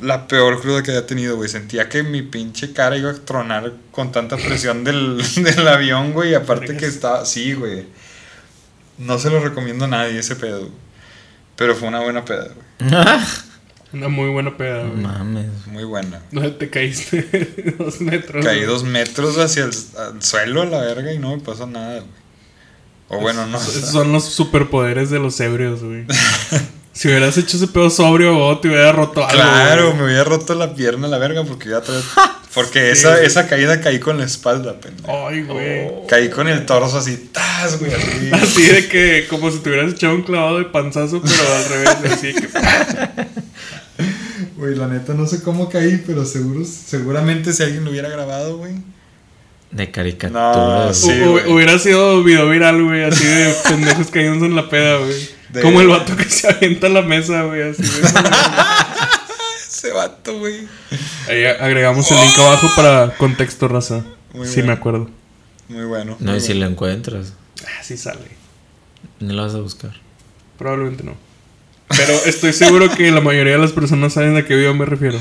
[0.00, 1.48] la peor cruda que había tenido, güey.
[1.48, 6.30] Sentía que mi pinche cara iba a tronar con tanta presión del, del avión, güey.
[6.30, 7.86] Y aparte que estaba, sí, güey.
[8.98, 10.68] No se lo recomiendo a nadie ese pedo.
[11.56, 12.48] Pero fue una buena peda,
[12.80, 12.90] güey.
[13.94, 15.00] Una muy buena peda, güey.
[15.02, 15.66] Mames.
[15.66, 16.20] Muy buena.
[16.32, 18.44] No te caíste dos metros.
[18.44, 18.66] Caí güey.
[18.68, 22.24] dos metros hacia el al suelo a la verga y no me pasó nada, güey.
[23.08, 23.56] O bueno, no.
[23.58, 26.04] Esos son los superpoderes de los ebrios, güey.
[26.92, 29.32] si hubieras hecho ese pedo sobrio, o te hubiera roto algo.
[29.42, 29.96] claro, güey.
[29.98, 32.02] me había roto la pierna a la verga porque ya traía-
[32.54, 33.26] Porque Sí, esa, güey.
[33.26, 35.26] esa caída caí con la espalda, pendejo.
[35.28, 35.90] Ay, güey.
[36.06, 37.92] Caí con el torso así, ¡tas, güey!
[37.92, 38.30] Así.
[38.32, 42.12] Así de que, como si te hubieras echado un clavado de panzazo, pero al revés,
[42.12, 42.48] así que.
[44.56, 48.58] Güey, la neta no sé cómo caí, pero seguro, seguramente si alguien lo hubiera grabado,
[48.58, 48.74] güey.
[49.72, 50.86] De caricatura.
[50.86, 51.10] No, sí.
[51.48, 55.28] Hubiera sido video viral, güey, así de pendejos cayéndose en la peda, güey.
[55.48, 57.88] De- Como el vato que se avienta a la mesa, güey, así de
[59.68, 60.66] Ese vato, güey.
[61.28, 64.04] Ahí agregamos el link abajo para contexto, raza.
[64.32, 64.66] Muy sí, bueno.
[64.68, 65.10] me acuerdo.
[65.68, 66.16] Muy bueno.
[66.20, 67.32] No, muy y si lo encuentras,
[67.66, 68.20] Ah, sí sale.
[69.20, 69.92] no lo vas a buscar.
[70.58, 71.14] Probablemente no.
[71.88, 75.18] Pero estoy seguro que la mayoría de las personas saben a qué video me refiero.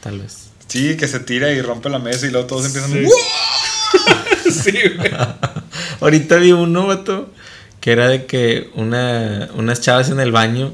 [0.00, 0.50] Tal vez.
[0.68, 3.04] Sí, que se tira y rompe la mesa y luego todos empiezan Sí.
[3.04, 4.50] a...
[4.50, 5.10] sí, güey.
[6.00, 7.32] Ahorita vi uno, vato,
[7.80, 10.72] que era de que una, unas chavas en el baño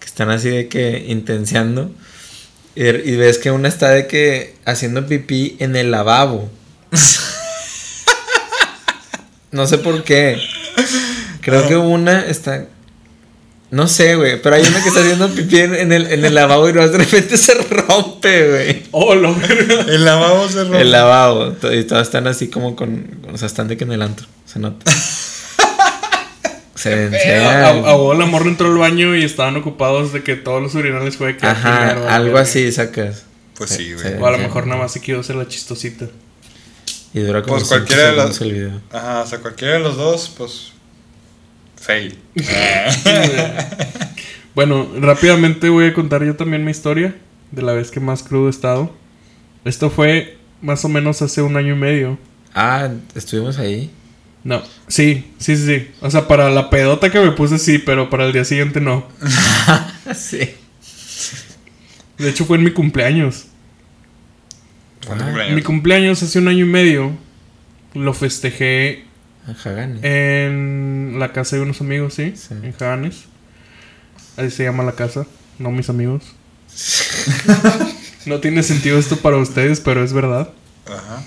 [0.00, 1.90] que están así de que intenseando.
[2.76, 6.50] Y, y ves que una está de que haciendo pipí en el lavabo.
[9.50, 10.36] No sé por qué.
[11.40, 12.66] Creo que una está.
[13.74, 14.40] No sé, güey.
[14.40, 16.86] Pero hay una que está haciendo pipí en, en el, en el lavabo y de
[16.86, 18.82] repente se rompe, güey.
[18.92, 19.34] Oh, lo.
[19.88, 20.80] El lavabo se rompe.
[20.82, 21.52] El lavabo.
[21.72, 23.18] Y todas están así como con.
[23.32, 24.26] O sea, están de que en el antro.
[24.46, 24.90] Se nota.
[26.74, 30.74] se Eh, A, la morra entró al baño y estaban ocupados de que todos los
[30.74, 31.58] urinales fue que primero,
[32.06, 33.24] Ajá, algo así sacas.
[33.56, 34.06] Pues sí, güey.
[34.06, 34.14] Sí.
[34.20, 36.06] O a lo mejor nada más se quiso hacer la chistosita.
[37.12, 38.80] Y dura como Pues cualquiera de las- segundos el video.
[38.92, 40.72] Ajá, o sea, cualquiera de los dos, pues.
[41.84, 42.16] Fail.
[44.54, 47.16] Bueno, rápidamente voy a contar yo también mi historia
[47.50, 48.94] de la vez que más crudo he estado.
[49.64, 52.18] Esto fue más o menos hace un año y medio.
[52.54, 53.90] Ah, estuvimos ahí.
[54.44, 55.90] No, sí, sí, sí, sí.
[56.00, 59.08] O sea, para la pedota que me puse sí, pero para el día siguiente no.
[60.14, 60.50] sí.
[62.18, 63.46] De hecho fue en mi cumpleaños.
[65.04, 66.22] ¿Cuándo En mi cumpleaños?
[66.22, 67.10] hace un año y medio
[67.94, 69.04] lo festejé
[69.46, 69.98] Hagane.
[70.02, 72.34] en la casa de unos amigos, ¿sí?
[72.36, 72.54] Sí.
[72.62, 73.24] En Jaganes.
[74.36, 75.26] Así se llama la casa,
[75.58, 76.24] no mis amigos.
[78.26, 80.50] no tiene sentido esto para ustedes, pero es verdad.
[80.86, 81.24] Ajá.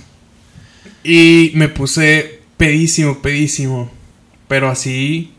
[1.04, 3.92] Y me puse pedísimo, pedísimo.
[4.48, 5.34] Pero así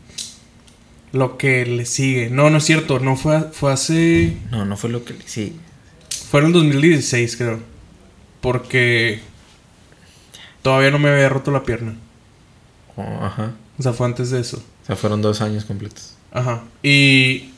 [1.11, 2.29] lo que le sigue.
[2.29, 4.37] No, no es cierto, no fue, fue hace...
[4.51, 5.15] No, no fue lo que.
[5.25, 5.55] Sí.
[6.29, 7.59] Fue en el 2016, creo.
[8.41, 9.19] Porque
[10.61, 11.95] todavía no me había roto la pierna.
[12.95, 13.53] Oh, ajá.
[13.79, 14.57] O sea, fue antes de eso.
[14.83, 16.13] O sea, fueron dos años completos.
[16.31, 16.63] Ajá.
[16.83, 17.49] Y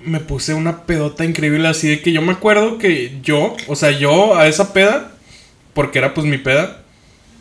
[0.00, 3.90] me puse una pedota increíble así de que yo me acuerdo que yo, o sea,
[3.90, 5.12] yo a esa peda,
[5.74, 6.82] porque era pues mi peda,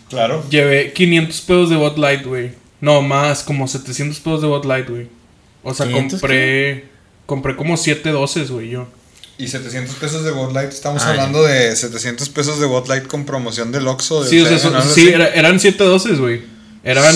[0.10, 0.44] Claro.
[0.50, 2.52] llevé 500 pedos de Bot Light, güey.
[2.82, 5.08] No, más, como 700 pedos de Bot Light, güey.
[5.64, 6.86] O sea, 500 compré
[7.26, 8.88] compré como 7 doces, güey, yo.
[9.40, 10.70] Y 700 pesos de Bot Light.
[10.70, 14.22] Estamos Ah, hablando de 700 pesos de Bot Light con promoción del Oxxo.
[14.24, 16.42] del Sí, o sea, sí, era- eran 7 doces, güey.
[16.86, 17.16] Eran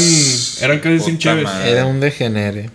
[0.61, 1.71] eran casi sin madre.
[1.71, 2.69] Era un degenere.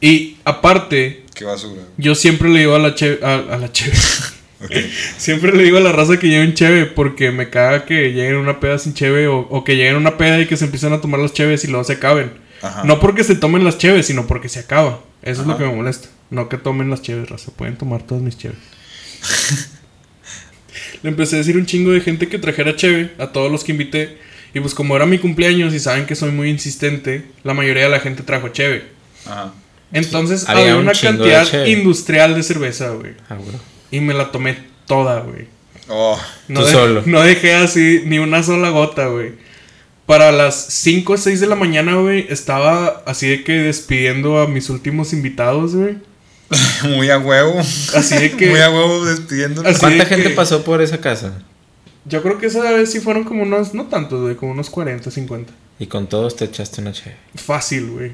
[0.00, 1.82] Y aparte, Qué basura.
[1.96, 3.96] yo siempre le digo a la cheve, a, a la cheve.
[5.18, 8.60] Siempre le digo a la raza que lleven cheve porque me caga que lleguen una
[8.60, 11.20] peda sin cheve o, o que lleguen una peda y que se empiecen a tomar
[11.20, 12.32] las cheves y luego se acaben.
[12.60, 12.82] Ajá.
[12.84, 15.00] No porque se tomen las cheves, sino porque se acaba.
[15.22, 16.08] Eso es lo que me molesta.
[16.30, 17.52] No que tomen las cheves, raza.
[17.54, 18.58] Pueden tomar todas mis cheves.
[21.02, 23.72] Le empecé a decir un chingo de gente que trajera cheve a todos los que
[23.72, 24.18] invité.
[24.54, 27.88] Y pues como era mi cumpleaños y saben que soy muy insistente, la mayoría de
[27.90, 28.84] la gente trajo cheve.
[29.26, 29.52] Ajá.
[29.92, 33.12] Entonces Había había, un una cantidad industrial de cerveza, güey.
[33.28, 33.58] Ah, bro.
[33.90, 35.46] Y me la tomé toda, güey.
[35.88, 37.02] Oh, No, Tú de- solo.
[37.06, 39.32] no dejé así ni una sola gota, güey.
[40.04, 44.46] Para las 5 o 6 de la mañana, güey, estaba así de que despidiendo a
[44.46, 45.96] mis últimos invitados, güey.
[46.84, 47.58] muy a huevo.
[47.94, 49.70] Así de que- muy a huevo despidiéndonos.
[49.70, 51.42] Así ¿Cuánta de gente que- pasó por esa casa?
[52.08, 55.10] Yo creo que esa vez sí fueron como unos, no tantos, güey, como unos 40,
[55.10, 55.52] 50.
[55.78, 57.14] Y con todos te echaste una che.
[57.34, 58.12] Fácil, güey.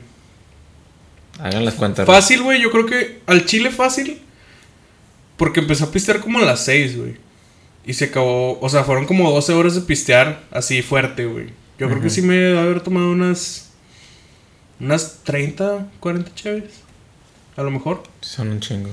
[1.38, 2.06] Hagan las cuentas.
[2.06, 4.20] Fácil, güey, yo creo que al chile fácil.
[5.36, 7.16] Porque empezó a pistear como a las 6, güey.
[7.84, 11.48] Y se acabó, o sea, fueron como 12 horas de pistear así fuerte, güey.
[11.78, 13.70] Yo creo que sí me debe haber tomado unas.
[14.80, 16.80] Unas 30, 40 chaves.
[17.56, 18.02] A lo mejor.
[18.20, 18.90] Son un chingo.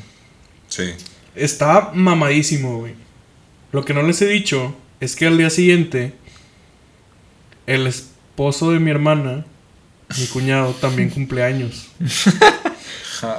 [0.68, 0.92] Sí.
[1.36, 2.94] Estaba mamadísimo, güey.
[3.72, 6.14] Lo que no les he dicho es que al día siguiente,
[7.66, 9.46] el esposo de mi hermana,
[10.18, 11.90] mi cuñado, también cumple años.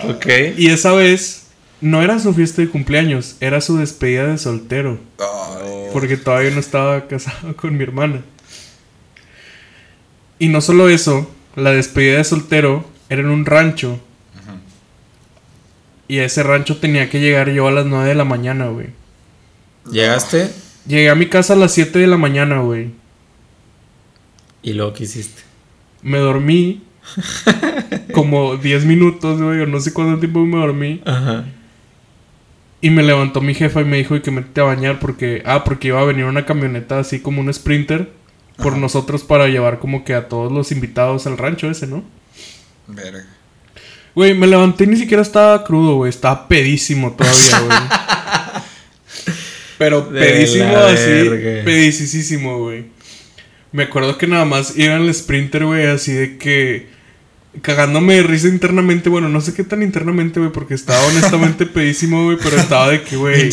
[0.04, 0.26] Ok.
[0.58, 1.46] Y esa vez
[1.80, 4.98] no era su fiesta de cumpleaños, era su despedida de soltero.
[5.92, 8.22] Porque todavía no estaba casado con mi hermana.
[10.40, 14.00] Y no solo eso, la despedida de soltero era en un rancho.
[16.08, 18.88] Y a ese rancho tenía que llegar yo a las 9 de la mañana, güey.
[19.90, 20.50] Llegaste
[20.86, 22.90] Llegué a mi casa a las 7 de la mañana, güey.
[24.62, 25.42] y luego ¿qué hiciste?
[26.02, 26.82] Me dormí
[28.14, 31.00] como 10 minutos, güey, o no sé cuánto tiempo me dormí.
[31.04, 31.44] Ajá.
[32.80, 35.42] Y me levantó mi jefa y me dijo "Y que metete a bañar porque...
[35.46, 38.10] Ah, porque iba a venir una camioneta así como un sprinter.
[38.56, 38.80] por Ajá.
[38.80, 42.02] nosotros para llevar como que a todos los invitados al rancho ese, ¿no?
[42.88, 43.24] Verga.
[44.14, 46.10] Güey, me levanté y ni siquiera estaba crudo, güey.
[46.10, 47.78] Estaba pedísimo todavía, güey.
[49.82, 51.30] Pero De pedísimo así.
[51.64, 52.84] Pedicísimo, güey.
[53.72, 56.86] Me acuerdo que nada más iba en el sprinter, güey, así de que.
[57.60, 62.24] Cagándome de risa internamente, bueno, no sé qué tan internamente, güey, porque estaba honestamente pedísimo,
[62.24, 63.50] güey, pero estaba de que, güey.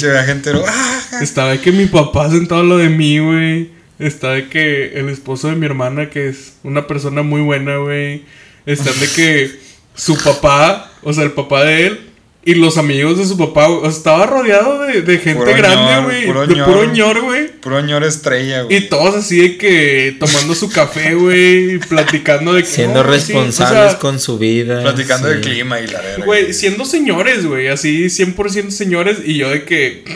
[0.66, 1.02] ¡Ah!
[1.22, 3.72] Estaba de que mi papá sentado lado de mí, güey.
[3.98, 8.24] Está de que el esposo de mi hermana, que es una persona muy buena, güey.
[8.66, 9.52] Están de que
[9.96, 12.09] su papá, o sea, el papá de él,
[12.46, 13.90] y los amigos de su papá, güey.
[13.90, 16.26] Estaba rodeado de, de gente Puro grande, ñor, güey.
[16.26, 17.22] puro De puro ñor.
[17.22, 17.48] güey.
[17.60, 18.78] Puro ñor estrella, güey.
[18.78, 22.70] Y todos así de que tomando su café, güey, y platicando de que.
[22.70, 24.82] Siendo no, sí, o responsables sea, con su vida.
[24.82, 25.34] Platicando sí.
[25.34, 26.26] del clima y la verga.
[26.26, 30.04] Güey, siendo señores, güey, así 100% señores, y yo de que.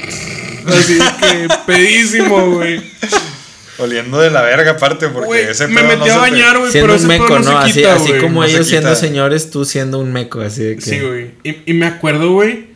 [0.65, 2.79] Así de que pedísimo, güey.
[3.79, 6.85] Oliendo de la verga aparte porque Güey, ese me metí no a bañar, güey, pero
[6.85, 7.45] un ese meco, pedo ¿no?
[7.45, 8.21] no se así quita, así güey.
[8.21, 10.81] como no se ellos siendo señores, tú siendo un meco, así de que.
[10.81, 11.31] Sí, güey.
[11.43, 12.67] Y, y me acuerdo, güey,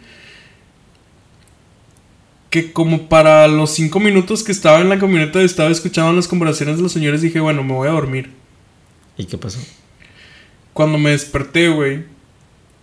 [2.49, 6.27] que como para los cinco minutos que estaba en la camioneta y estaba escuchando las
[6.27, 8.31] conversaciones de los señores, dije, bueno, me voy a dormir.
[9.17, 9.59] ¿Y qué pasó?
[10.73, 12.05] Cuando me desperté, güey,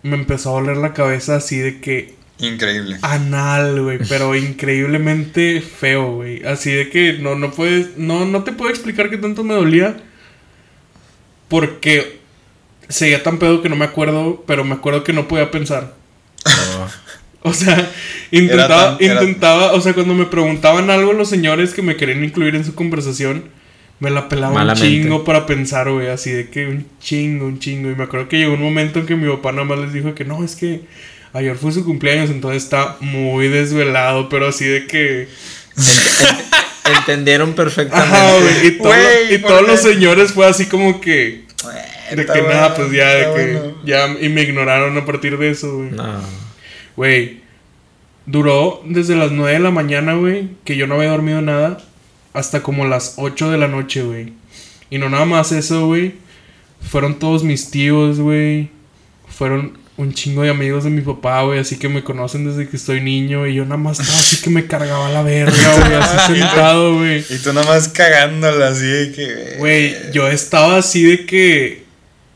[0.03, 2.97] me empezó a doler la cabeza así de que Increíble.
[3.01, 6.45] anal, güey, pero increíblemente feo, güey.
[6.45, 9.97] Así de que no, no puedes, no, no te puedo explicar qué tanto me dolía.
[11.47, 12.19] Porque
[12.89, 15.93] seguía tan pedo que no me acuerdo, pero me acuerdo que no podía pensar.
[17.47, 17.91] O sea,
[18.31, 22.55] intentaba, tan- intentaba, o sea, cuando me preguntaban algo los señores que me querían incluir
[22.55, 23.43] en su conversación,
[23.99, 24.87] me la pelaba Malamente.
[24.87, 27.91] un chingo para pensar, güey, así de que un chingo, un chingo.
[27.91, 30.15] Y me acuerdo que llegó un momento en que mi papá nada más les dijo
[30.15, 30.85] que no, es que
[31.35, 35.27] ayer fue su cumpleaños, entonces está muy desvelado, pero así de que...
[36.99, 38.15] Entendieron perfectamente.
[38.15, 41.43] Ajá, güey, y, todo- Güey, y ¿por todos los señores fue así como que...
[42.11, 43.53] De que bueno, nada, pues ya, de que...
[43.57, 43.75] bueno.
[43.83, 45.89] Ya, y me ignoraron a partir de eso, güey.
[45.91, 46.21] No.
[46.95, 47.41] Güey,
[48.27, 51.79] duró desde las 9 de la mañana, güey, que yo no había dormido nada,
[52.33, 54.33] hasta como las 8 de la noche, güey.
[54.91, 56.13] Y no nada más eso, güey.
[56.81, 58.69] Fueron todos mis tíos, güey.
[59.27, 62.75] Fueron un chingo de amigos de mi papá, güey, así que me conocen desde que
[62.75, 63.47] estoy niño.
[63.47, 67.25] Y yo nada más estaba así que me cargaba la verga, güey, así sentado, güey.
[67.29, 69.55] Y tú nada más cagándola así de que.
[69.59, 71.85] Güey, yo estaba así de que...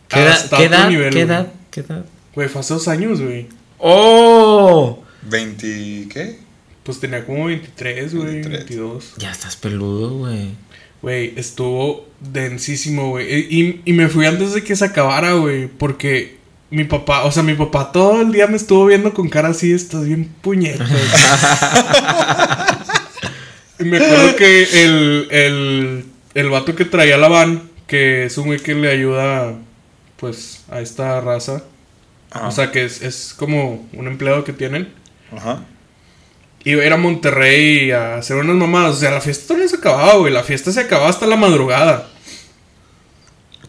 [0.07, 0.49] ¿Qué edad?
[0.49, 0.89] ¿Qué edad?
[0.89, 1.35] nivel, ¿Qué güey.
[1.35, 1.53] edad?
[1.69, 2.05] ¿Qué edad?
[2.33, 3.47] Güey, fue hace dos años, güey.
[3.77, 5.03] ¡Oh!
[5.23, 6.07] 20.
[6.11, 6.39] ¿Qué?
[6.83, 8.59] Pues tenía como 23, güey, 23.
[8.65, 9.13] 22.
[9.17, 10.49] Ya estás peludo, güey.
[11.01, 13.29] Güey, estuvo densísimo, güey.
[13.29, 15.67] Y, y me fui antes de que se acabara, güey.
[15.67, 16.38] Porque
[16.71, 19.73] mi papá, o sea, mi papá todo el día me estuvo viendo con cara así,
[19.73, 20.89] estás bien puñetas.
[23.79, 26.05] y me acuerdo que el, el,
[26.35, 29.55] el vato que traía la van, que es un güey que le ayuda,
[30.17, 31.63] pues, a esta raza.
[32.31, 32.47] Ajá.
[32.47, 34.93] O sea, que es, es como un empleado que tienen.
[35.35, 35.63] Ajá.
[36.63, 38.97] Iba a ir a Monterrey a hacer unas mamadas.
[38.97, 40.31] O sea, la fiesta todavía se acababa, güey.
[40.31, 42.07] La fiesta se acababa hasta la madrugada.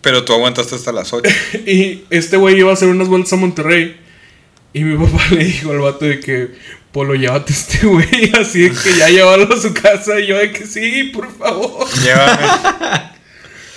[0.03, 1.29] Pero tú aguantaste hasta las 8.
[1.67, 3.97] Y este güey iba a hacer unas vueltas a Monterrey.
[4.73, 6.49] Y mi papá le dijo al vato de que,
[6.93, 8.33] Polo, llévate a este güey.
[8.39, 10.19] Así de que ya llévalo a su casa.
[10.21, 11.87] Y yo de que sí, por favor.
[12.03, 13.11] Llévame.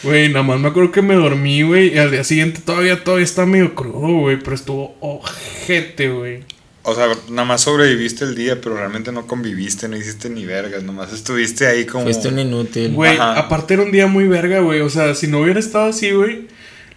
[0.04, 1.94] Güey, nada más me acuerdo que me dormí, güey.
[1.94, 4.38] Y al día siguiente todavía, todavía estaba medio crudo, güey.
[4.38, 6.44] Pero estuvo ojete, güey.
[6.86, 10.84] O sea, nada más sobreviviste el día, pero realmente no conviviste, no hiciste ni vergas.
[10.84, 12.04] Nomás estuviste ahí como.
[12.04, 12.92] Fuiste un inútil.
[12.94, 13.40] Güey, Ajá.
[13.40, 14.82] aparte era un día muy verga, güey.
[14.82, 16.48] O sea, si no hubiera estado así, güey.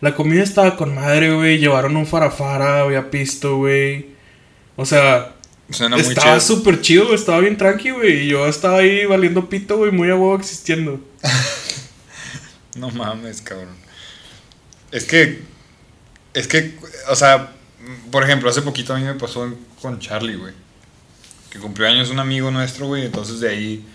[0.00, 1.58] La comida estaba con madre, güey.
[1.58, 4.08] Llevaron un farafara, había pisto, güey.
[4.74, 5.34] O sea,
[5.70, 7.14] Suena muy estaba súper chido, güey.
[7.14, 8.24] Estaba bien tranqui, güey.
[8.24, 9.92] Y yo estaba ahí valiendo pito, güey.
[9.92, 11.00] Muy a huevo existiendo.
[12.76, 13.74] No mames, cabrón.
[14.92, 15.40] Es que.
[16.34, 16.74] Es que,
[17.08, 17.52] o sea,
[18.10, 19.56] por ejemplo, hace poquito a mí me pasó en-
[19.86, 20.52] con Charlie, güey.
[21.48, 23.04] Que cumplió años un amigo nuestro, güey.
[23.04, 23.86] Entonces de ahí.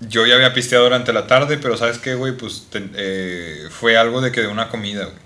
[0.00, 2.36] Yo ya había pisteado durante la tarde, pero ¿sabes qué, güey?
[2.36, 5.16] Pues eh, fue algo de que de una comida, güey.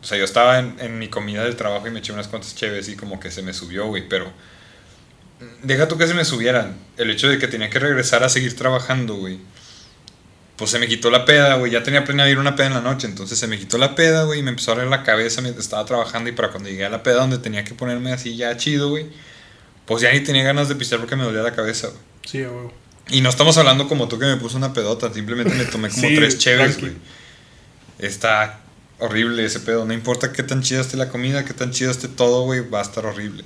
[0.00, 2.54] O sea, yo estaba en, en mi comida del trabajo y me eché unas cuantas
[2.54, 4.08] chéves y como que se me subió, güey.
[4.08, 4.32] Pero.
[5.62, 6.74] Deja tú que se me subieran.
[6.96, 9.40] El hecho de que tenía que regresar a seguir trabajando, güey
[10.62, 11.72] pues se me quitó la peda, güey.
[11.72, 13.08] Ya tenía planeado ir una peda en la noche.
[13.08, 14.38] Entonces se me quitó la peda, güey.
[14.38, 16.30] Y me empezó a doler la cabeza mientras estaba trabajando.
[16.30, 19.06] Y para cuando llegué a la peda donde tenía que ponerme así ya chido, güey.
[19.86, 21.98] Pues ya ni tenía ganas de pistear porque me dolía la cabeza, güey.
[22.24, 22.72] Sí, huevo.
[23.10, 25.12] Y no estamos hablando como tú que me puso una pedota.
[25.12, 26.80] Simplemente me tomé como Sí, tres tranqui.
[26.80, 26.92] güey.
[27.98, 28.60] Está
[29.00, 29.84] horrible ese pedo.
[29.84, 32.60] No importa qué tan chida esté la comida, qué tan chido esté todo, güey.
[32.68, 33.42] Va a estar horrible.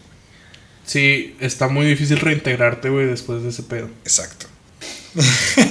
[0.85, 3.89] Sí, está muy difícil reintegrarte, güey, después de ese pedo.
[4.05, 4.46] Exacto.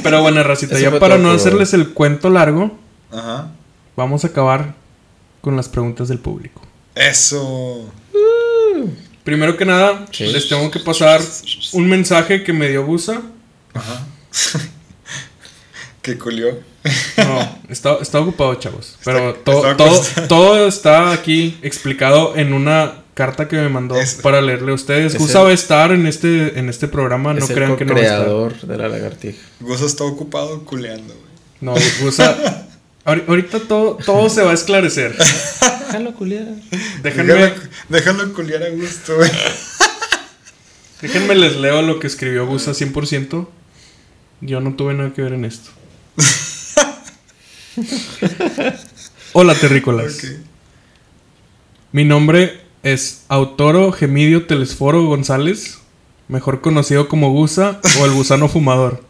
[0.03, 2.77] Pero bueno, racita, ya para no hacerles el cuento largo,
[3.11, 3.51] Ajá.
[3.95, 4.73] vamos a acabar
[5.41, 6.61] con las preguntas del público.
[6.95, 7.89] Eso.
[9.23, 11.19] Primero que nada, les tengo que pasar
[11.73, 13.21] un mensaje que me dio Busa.
[13.73, 14.05] Ajá.
[16.01, 16.59] que culió.
[17.17, 18.95] No, está, está ocupado, chavos.
[19.03, 23.95] Pero Está- to- está todo, todo está aquí explicado en una carta que me mandó
[23.95, 25.13] Es- para leerle a ustedes.
[25.16, 27.93] Es Gusa va a estar en este, en este programa, no el crean que no
[27.95, 28.18] va a estar.
[28.20, 29.39] co-creador de la lagartija.
[29.61, 31.26] Gozo está ocupado culeando, güey.
[31.61, 32.68] No, Gusa.
[33.05, 35.16] ahori- ahorita todo, todo se va a esclarecer.
[35.88, 36.45] Déjalo culiar.
[37.01, 39.32] Déjenme, Déjalo, déjalo culiar a gusto, güey.
[41.01, 43.47] déjenme les leo lo que escribió Gusa 100%.
[44.41, 45.72] Yo no tuve nada que ver en esto.
[49.34, 50.18] Hola, terrícolas.
[51.91, 55.79] Mi nombre es Autoro Gemidio Telesforo González,
[56.27, 59.03] mejor conocido como Gusa o el gusano fumador.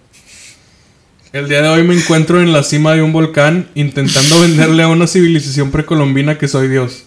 [1.33, 4.87] El día de hoy me encuentro en la cima de un volcán intentando venderle a
[4.87, 7.03] una civilización precolombina que soy Dios.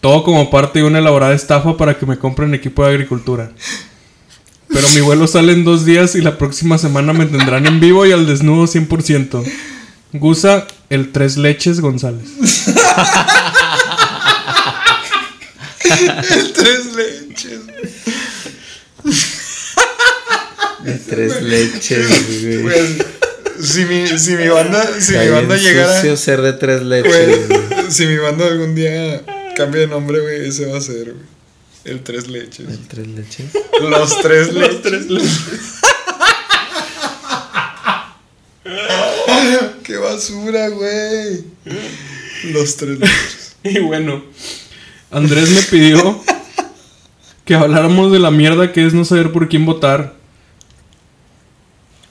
[0.00, 3.50] Todo como parte de una elaborada estafa para que me compren equipo de agricultura.
[4.68, 8.06] Pero mi vuelo sale en dos días y la próxima semana me tendrán en vivo
[8.06, 9.44] y al desnudo 100%.
[10.12, 12.28] Gusa, el tres leches González.
[16.54, 17.60] Tres leches.
[20.84, 22.08] De tres leches,
[22.42, 22.62] güey.
[22.62, 22.96] Pues,
[23.60, 26.16] si mi, si mi banda, si mi banda llegara.
[26.16, 27.90] ser de tres leches, güey.
[27.90, 29.22] si mi banda algún día
[29.56, 31.32] cambia de nombre, güey, ese va a ser, güey.
[31.84, 32.68] El tres leches.
[32.68, 33.46] ¿El tres leches?
[33.80, 35.30] Los tres leches.
[39.82, 41.44] Qué basura, güey.
[42.52, 43.56] Los tres leches.
[43.64, 44.24] Y bueno,
[45.12, 46.20] Andrés me pidió
[47.44, 50.14] que habláramos de la mierda que es no saber por quién votar.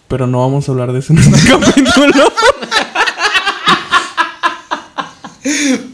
[0.07, 2.25] Pero no vamos a hablar de eso en este capítulo.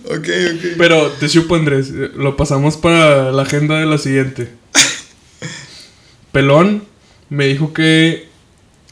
[0.05, 0.65] Ok, ok.
[0.77, 1.91] Pero te chupo, Andrés.
[1.93, 4.49] eh, Lo pasamos para la agenda de la siguiente.
[6.31, 6.83] Pelón
[7.29, 8.27] me dijo que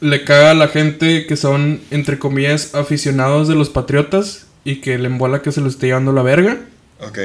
[0.01, 4.97] le caga a la gente que son, entre comillas, aficionados de los patriotas y que
[4.97, 6.59] le embola que se lo esté llevando la verga.
[7.01, 7.19] Ok.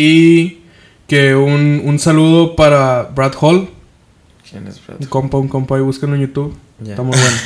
[0.00, 0.58] Y
[1.08, 3.68] que un, un saludo para Brad Hall,
[4.48, 4.98] ¿Quién es Brad?
[5.00, 6.56] un compa, un compa, ahí búsquenlo en YouTube.
[6.78, 6.90] Ya.
[6.92, 7.36] Está muy bueno.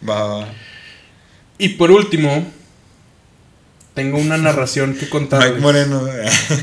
[0.08, 0.48] Va, va.
[1.58, 2.46] Y por último,
[3.92, 5.50] tengo una narración que contar.
[5.50, 6.02] Mike Moreno.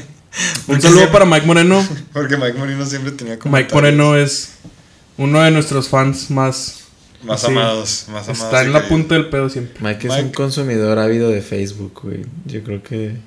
[0.67, 1.87] Un saludo para Mike Moreno.
[2.13, 3.55] Porque Mike Moreno siempre tenía como.
[3.55, 4.53] Mike Moreno es
[5.17, 6.85] uno de nuestros fans más.
[7.21, 8.05] Más sí, amados.
[8.07, 8.43] Más amados.
[8.43, 9.77] Está y en la punta del pedo siempre.
[9.81, 12.25] Mike es un consumidor ávido de Facebook, güey.
[12.45, 13.17] Yo creo que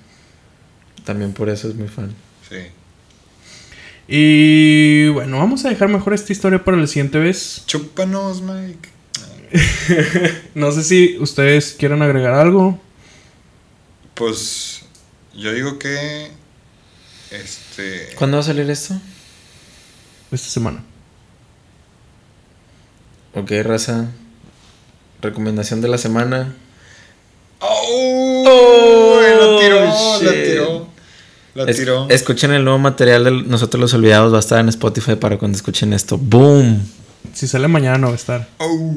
[1.10, 2.14] también por eso es muy fan.
[2.48, 2.58] Sí.
[4.06, 7.64] Y bueno, vamos a dejar mejor esta historia para la siguiente vez.
[7.66, 8.88] Chúpanos, Mike.
[10.54, 12.78] No sé si ustedes quieren agregar algo.
[14.14, 14.82] Pues.
[15.34, 16.30] Yo digo que.
[17.32, 18.14] Este.
[18.14, 18.94] ¿Cuándo va a salir esto?
[20.30, 20.84] Esta semana.
[23.34, 24.12] Ok, raza.
[25.20, 26.54] Recomendación de la semana.
[27.58, 28.60] ¡Oh!
[29.40, 29.84] la tiró,
[30.22, 30.89] la tiró.
[31.54, 32.08] La Es- tiró.
[32.10, 34.32] escuchen el nuevo material de Nosotros los Olvidados.
[34.32, 36.16] Va a estar en Spotify para cuando escuchen esto.
[36.18, 36.80] ¡Boom!
[37.34, 38.48] Si sale mañana no va a estar.
[38.58, 38.94] Oh.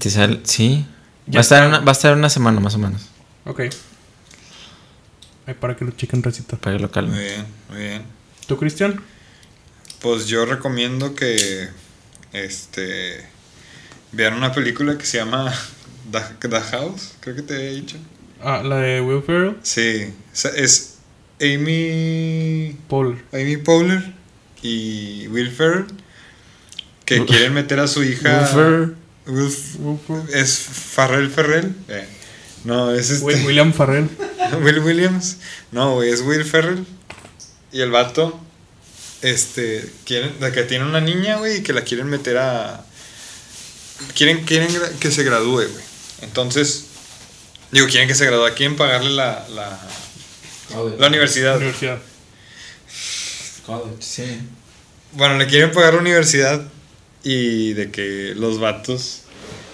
[0.00, 0.10] Sí.
[0.10, 0.86] sal- sí.
[1.34, 3.02] Va a, estar una, va a estar una semana más o menos.
[3.44, 3.62] Ok.
[5.46, 6.56] Ahí para que lo chequen recita.
[6.56, 7.18] Para que lo Muy calmen.
[7.18, 8.02] bien, muy bien.
[8.46, 9.00] ¿Tú, Cristian?
[10.00, 11.68] Pues yo recomiendo que.
[12.32, 13.26] Este.
[14.12, 15.52] Vean una película que se llama
[16.12, 17.96] The, The House, creo que te había dicho.
[18.42, 19.56] Ah, la de Will Ferrell.
[19.62, 20.12] Sí,
[20.56, 20.95] es
[21.40, 22.76] Amy.
[22.88, 23.22] Paul.
[23.32, 24.12] Amy Powler
[24.62, 25.86] y Will Ferrell
[27.04, 28.40] que quieren meter a su hija.
[28.54, 28.94] Will-
[29.26, 30.34] Will Ferrell.
[30.34, 31.74] es Farrell Ferrell.
[31.88, 32.06] Eh,
[32.64, 33.24] No, es este.
[33.24, 34.08] Will- William Farrell.
[34.62, 35.36] Will Williams.
[35.72, 36.84] No, güey, es Will Ferrell.
[37.72, 38.40] Y el vato.
[39.22, 39.88] Este.
[40.04, 42.84] Quieren, que tiene una niña, güey, y que la quieren meter a.
[44.14, 44.68] Quieren, quieren
[45.00, 45.84] que se gradúe, güey.
[46.22, 46.86] Entonces.
[47.72, 48.54] Digo, quieren que se gradúe.
[48.54, 49.78] Quieren pagarle la, la,
[50.98, 51.56] la universidad.
[51.56, 51.98] Universidad.
[53.64, 54.40] College, sí.
[55.12, 56.62] Bueno, le quieren pagar la universidad.
[57.22, 59.22] Y de que los vatos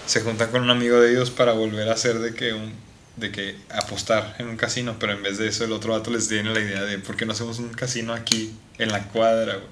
[0.07, 2.73] se juntan con un amigo de ellos para volver a hacer de que un.
[3.15, 6.27] De que apostar en un casino, pero en vez de eso, el otro vato les
[6.27, 9.67] tiene la idea de por qué no hacemos un casino aquí en la cuadra, güey.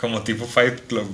[0.00, 1.06] Como tipo Fight Club.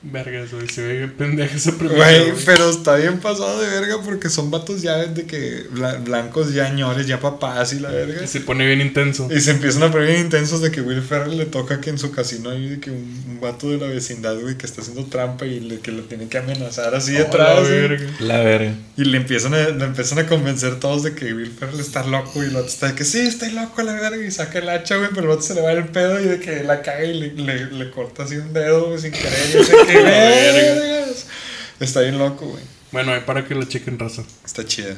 [0.00, 0.68] Vergas, güey.
[0.68, 1.96] Se ve bien pendeja esa pregunta.
[2.04, 6.54] Güey, pero está bien pasado de verga porque son vatos ya de que bla- blancos,
[6.54, 8.24] ya ñores, ya papás y la verga.
[8.28, 9.28] Se pone bien intenso.
[9.28, 11.98] Y se empiezan a poner bien intensos de que Will Ferrell le toca que en
[11.98, 15.04] su casino hay de que un, un vato de la vecindad, güey, que está haciendo
[15.06, 17.60] trampa y le, que lo tiene que amenazar así Oh, la detrás.
[17.68, 17.80] güey.
[17.80, 18.06] verga.
[18.20, 18.74] La verga.
[18.96, 22.40] Y le empiezan, a, le empiezan a convencer todos de que Will Ferrell está loco
[22.42, 24.96] y el vato está de que sí, estoy loco la verga y saca el hacha,
[24.96, 27.14] güey, pero el vato se le va el pedo y de que la caga y
[27.18, 29.87] le, le, le corta así un dedo, güey, sin querer.
[29.87, 29.87] Y.
[31.80, 32.62] Está bien loco, güey.
[32.90, 34.22] Bueno, ahí para que lo chequen, raza.
[34.44, 34.96] Está chida.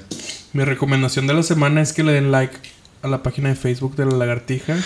[0.53, 2.57] Mi recomendación de la semana es que le den like
[3.03, 4.77] a la página de Facebook de la lagartija.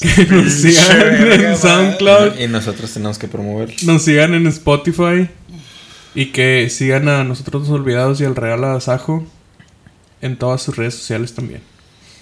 [0.00, 2.38] Que nos sigan en SoundCloud.
[2.38, 3.74] Y nosotros tenemos que promover.
[3.84, 5.28] Nos sigan en Spotify.
[6.14, 9.26] Y que sigan a nosotros los olvidados y al Real Agasajo
[10.20, 11.60] en todas sus redes sociales también.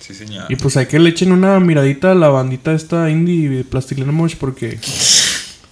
[0.00, 0.46] Sí, señor.
[0.48, 4.12] Y pues hay que le echen una miradita a la bandita esta indie de Plastilina
[4.12, 4.78] Mosh porque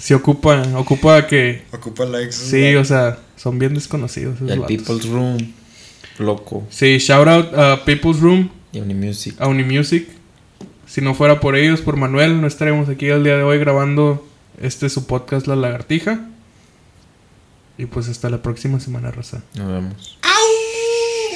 [0.04, 1.62] si ocupa, ocupa que...
[1.72, 2.32] Ocupa likes.
[2.32, 4.36] Sí, o sea, son bien desconocidos.
[4.36, 4.76] esos El vatos.
[4.76, 5.52] People's Room.
[6.18, 6.66] Loco.
[6.68, 9.40] Sí, shout out a People's Room, Y Unimusic.
[9.40, 10.06] a Unimusic.
[10.86, 14.28] Si no fuera por ellos, por Manuel, no estaríamos aquí el día de hoy grabando
[14.60, 16.28] este su podcast La Lagartija.
[17.78, 19.42] Y pues hasta la próxima semana, raza.
[19.54, 20.18] Nos vemos.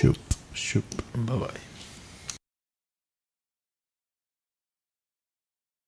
[0.02, 0.18] Shup,
[0.54, 0.84] shup.
[1.14, 1.67] Bye bye.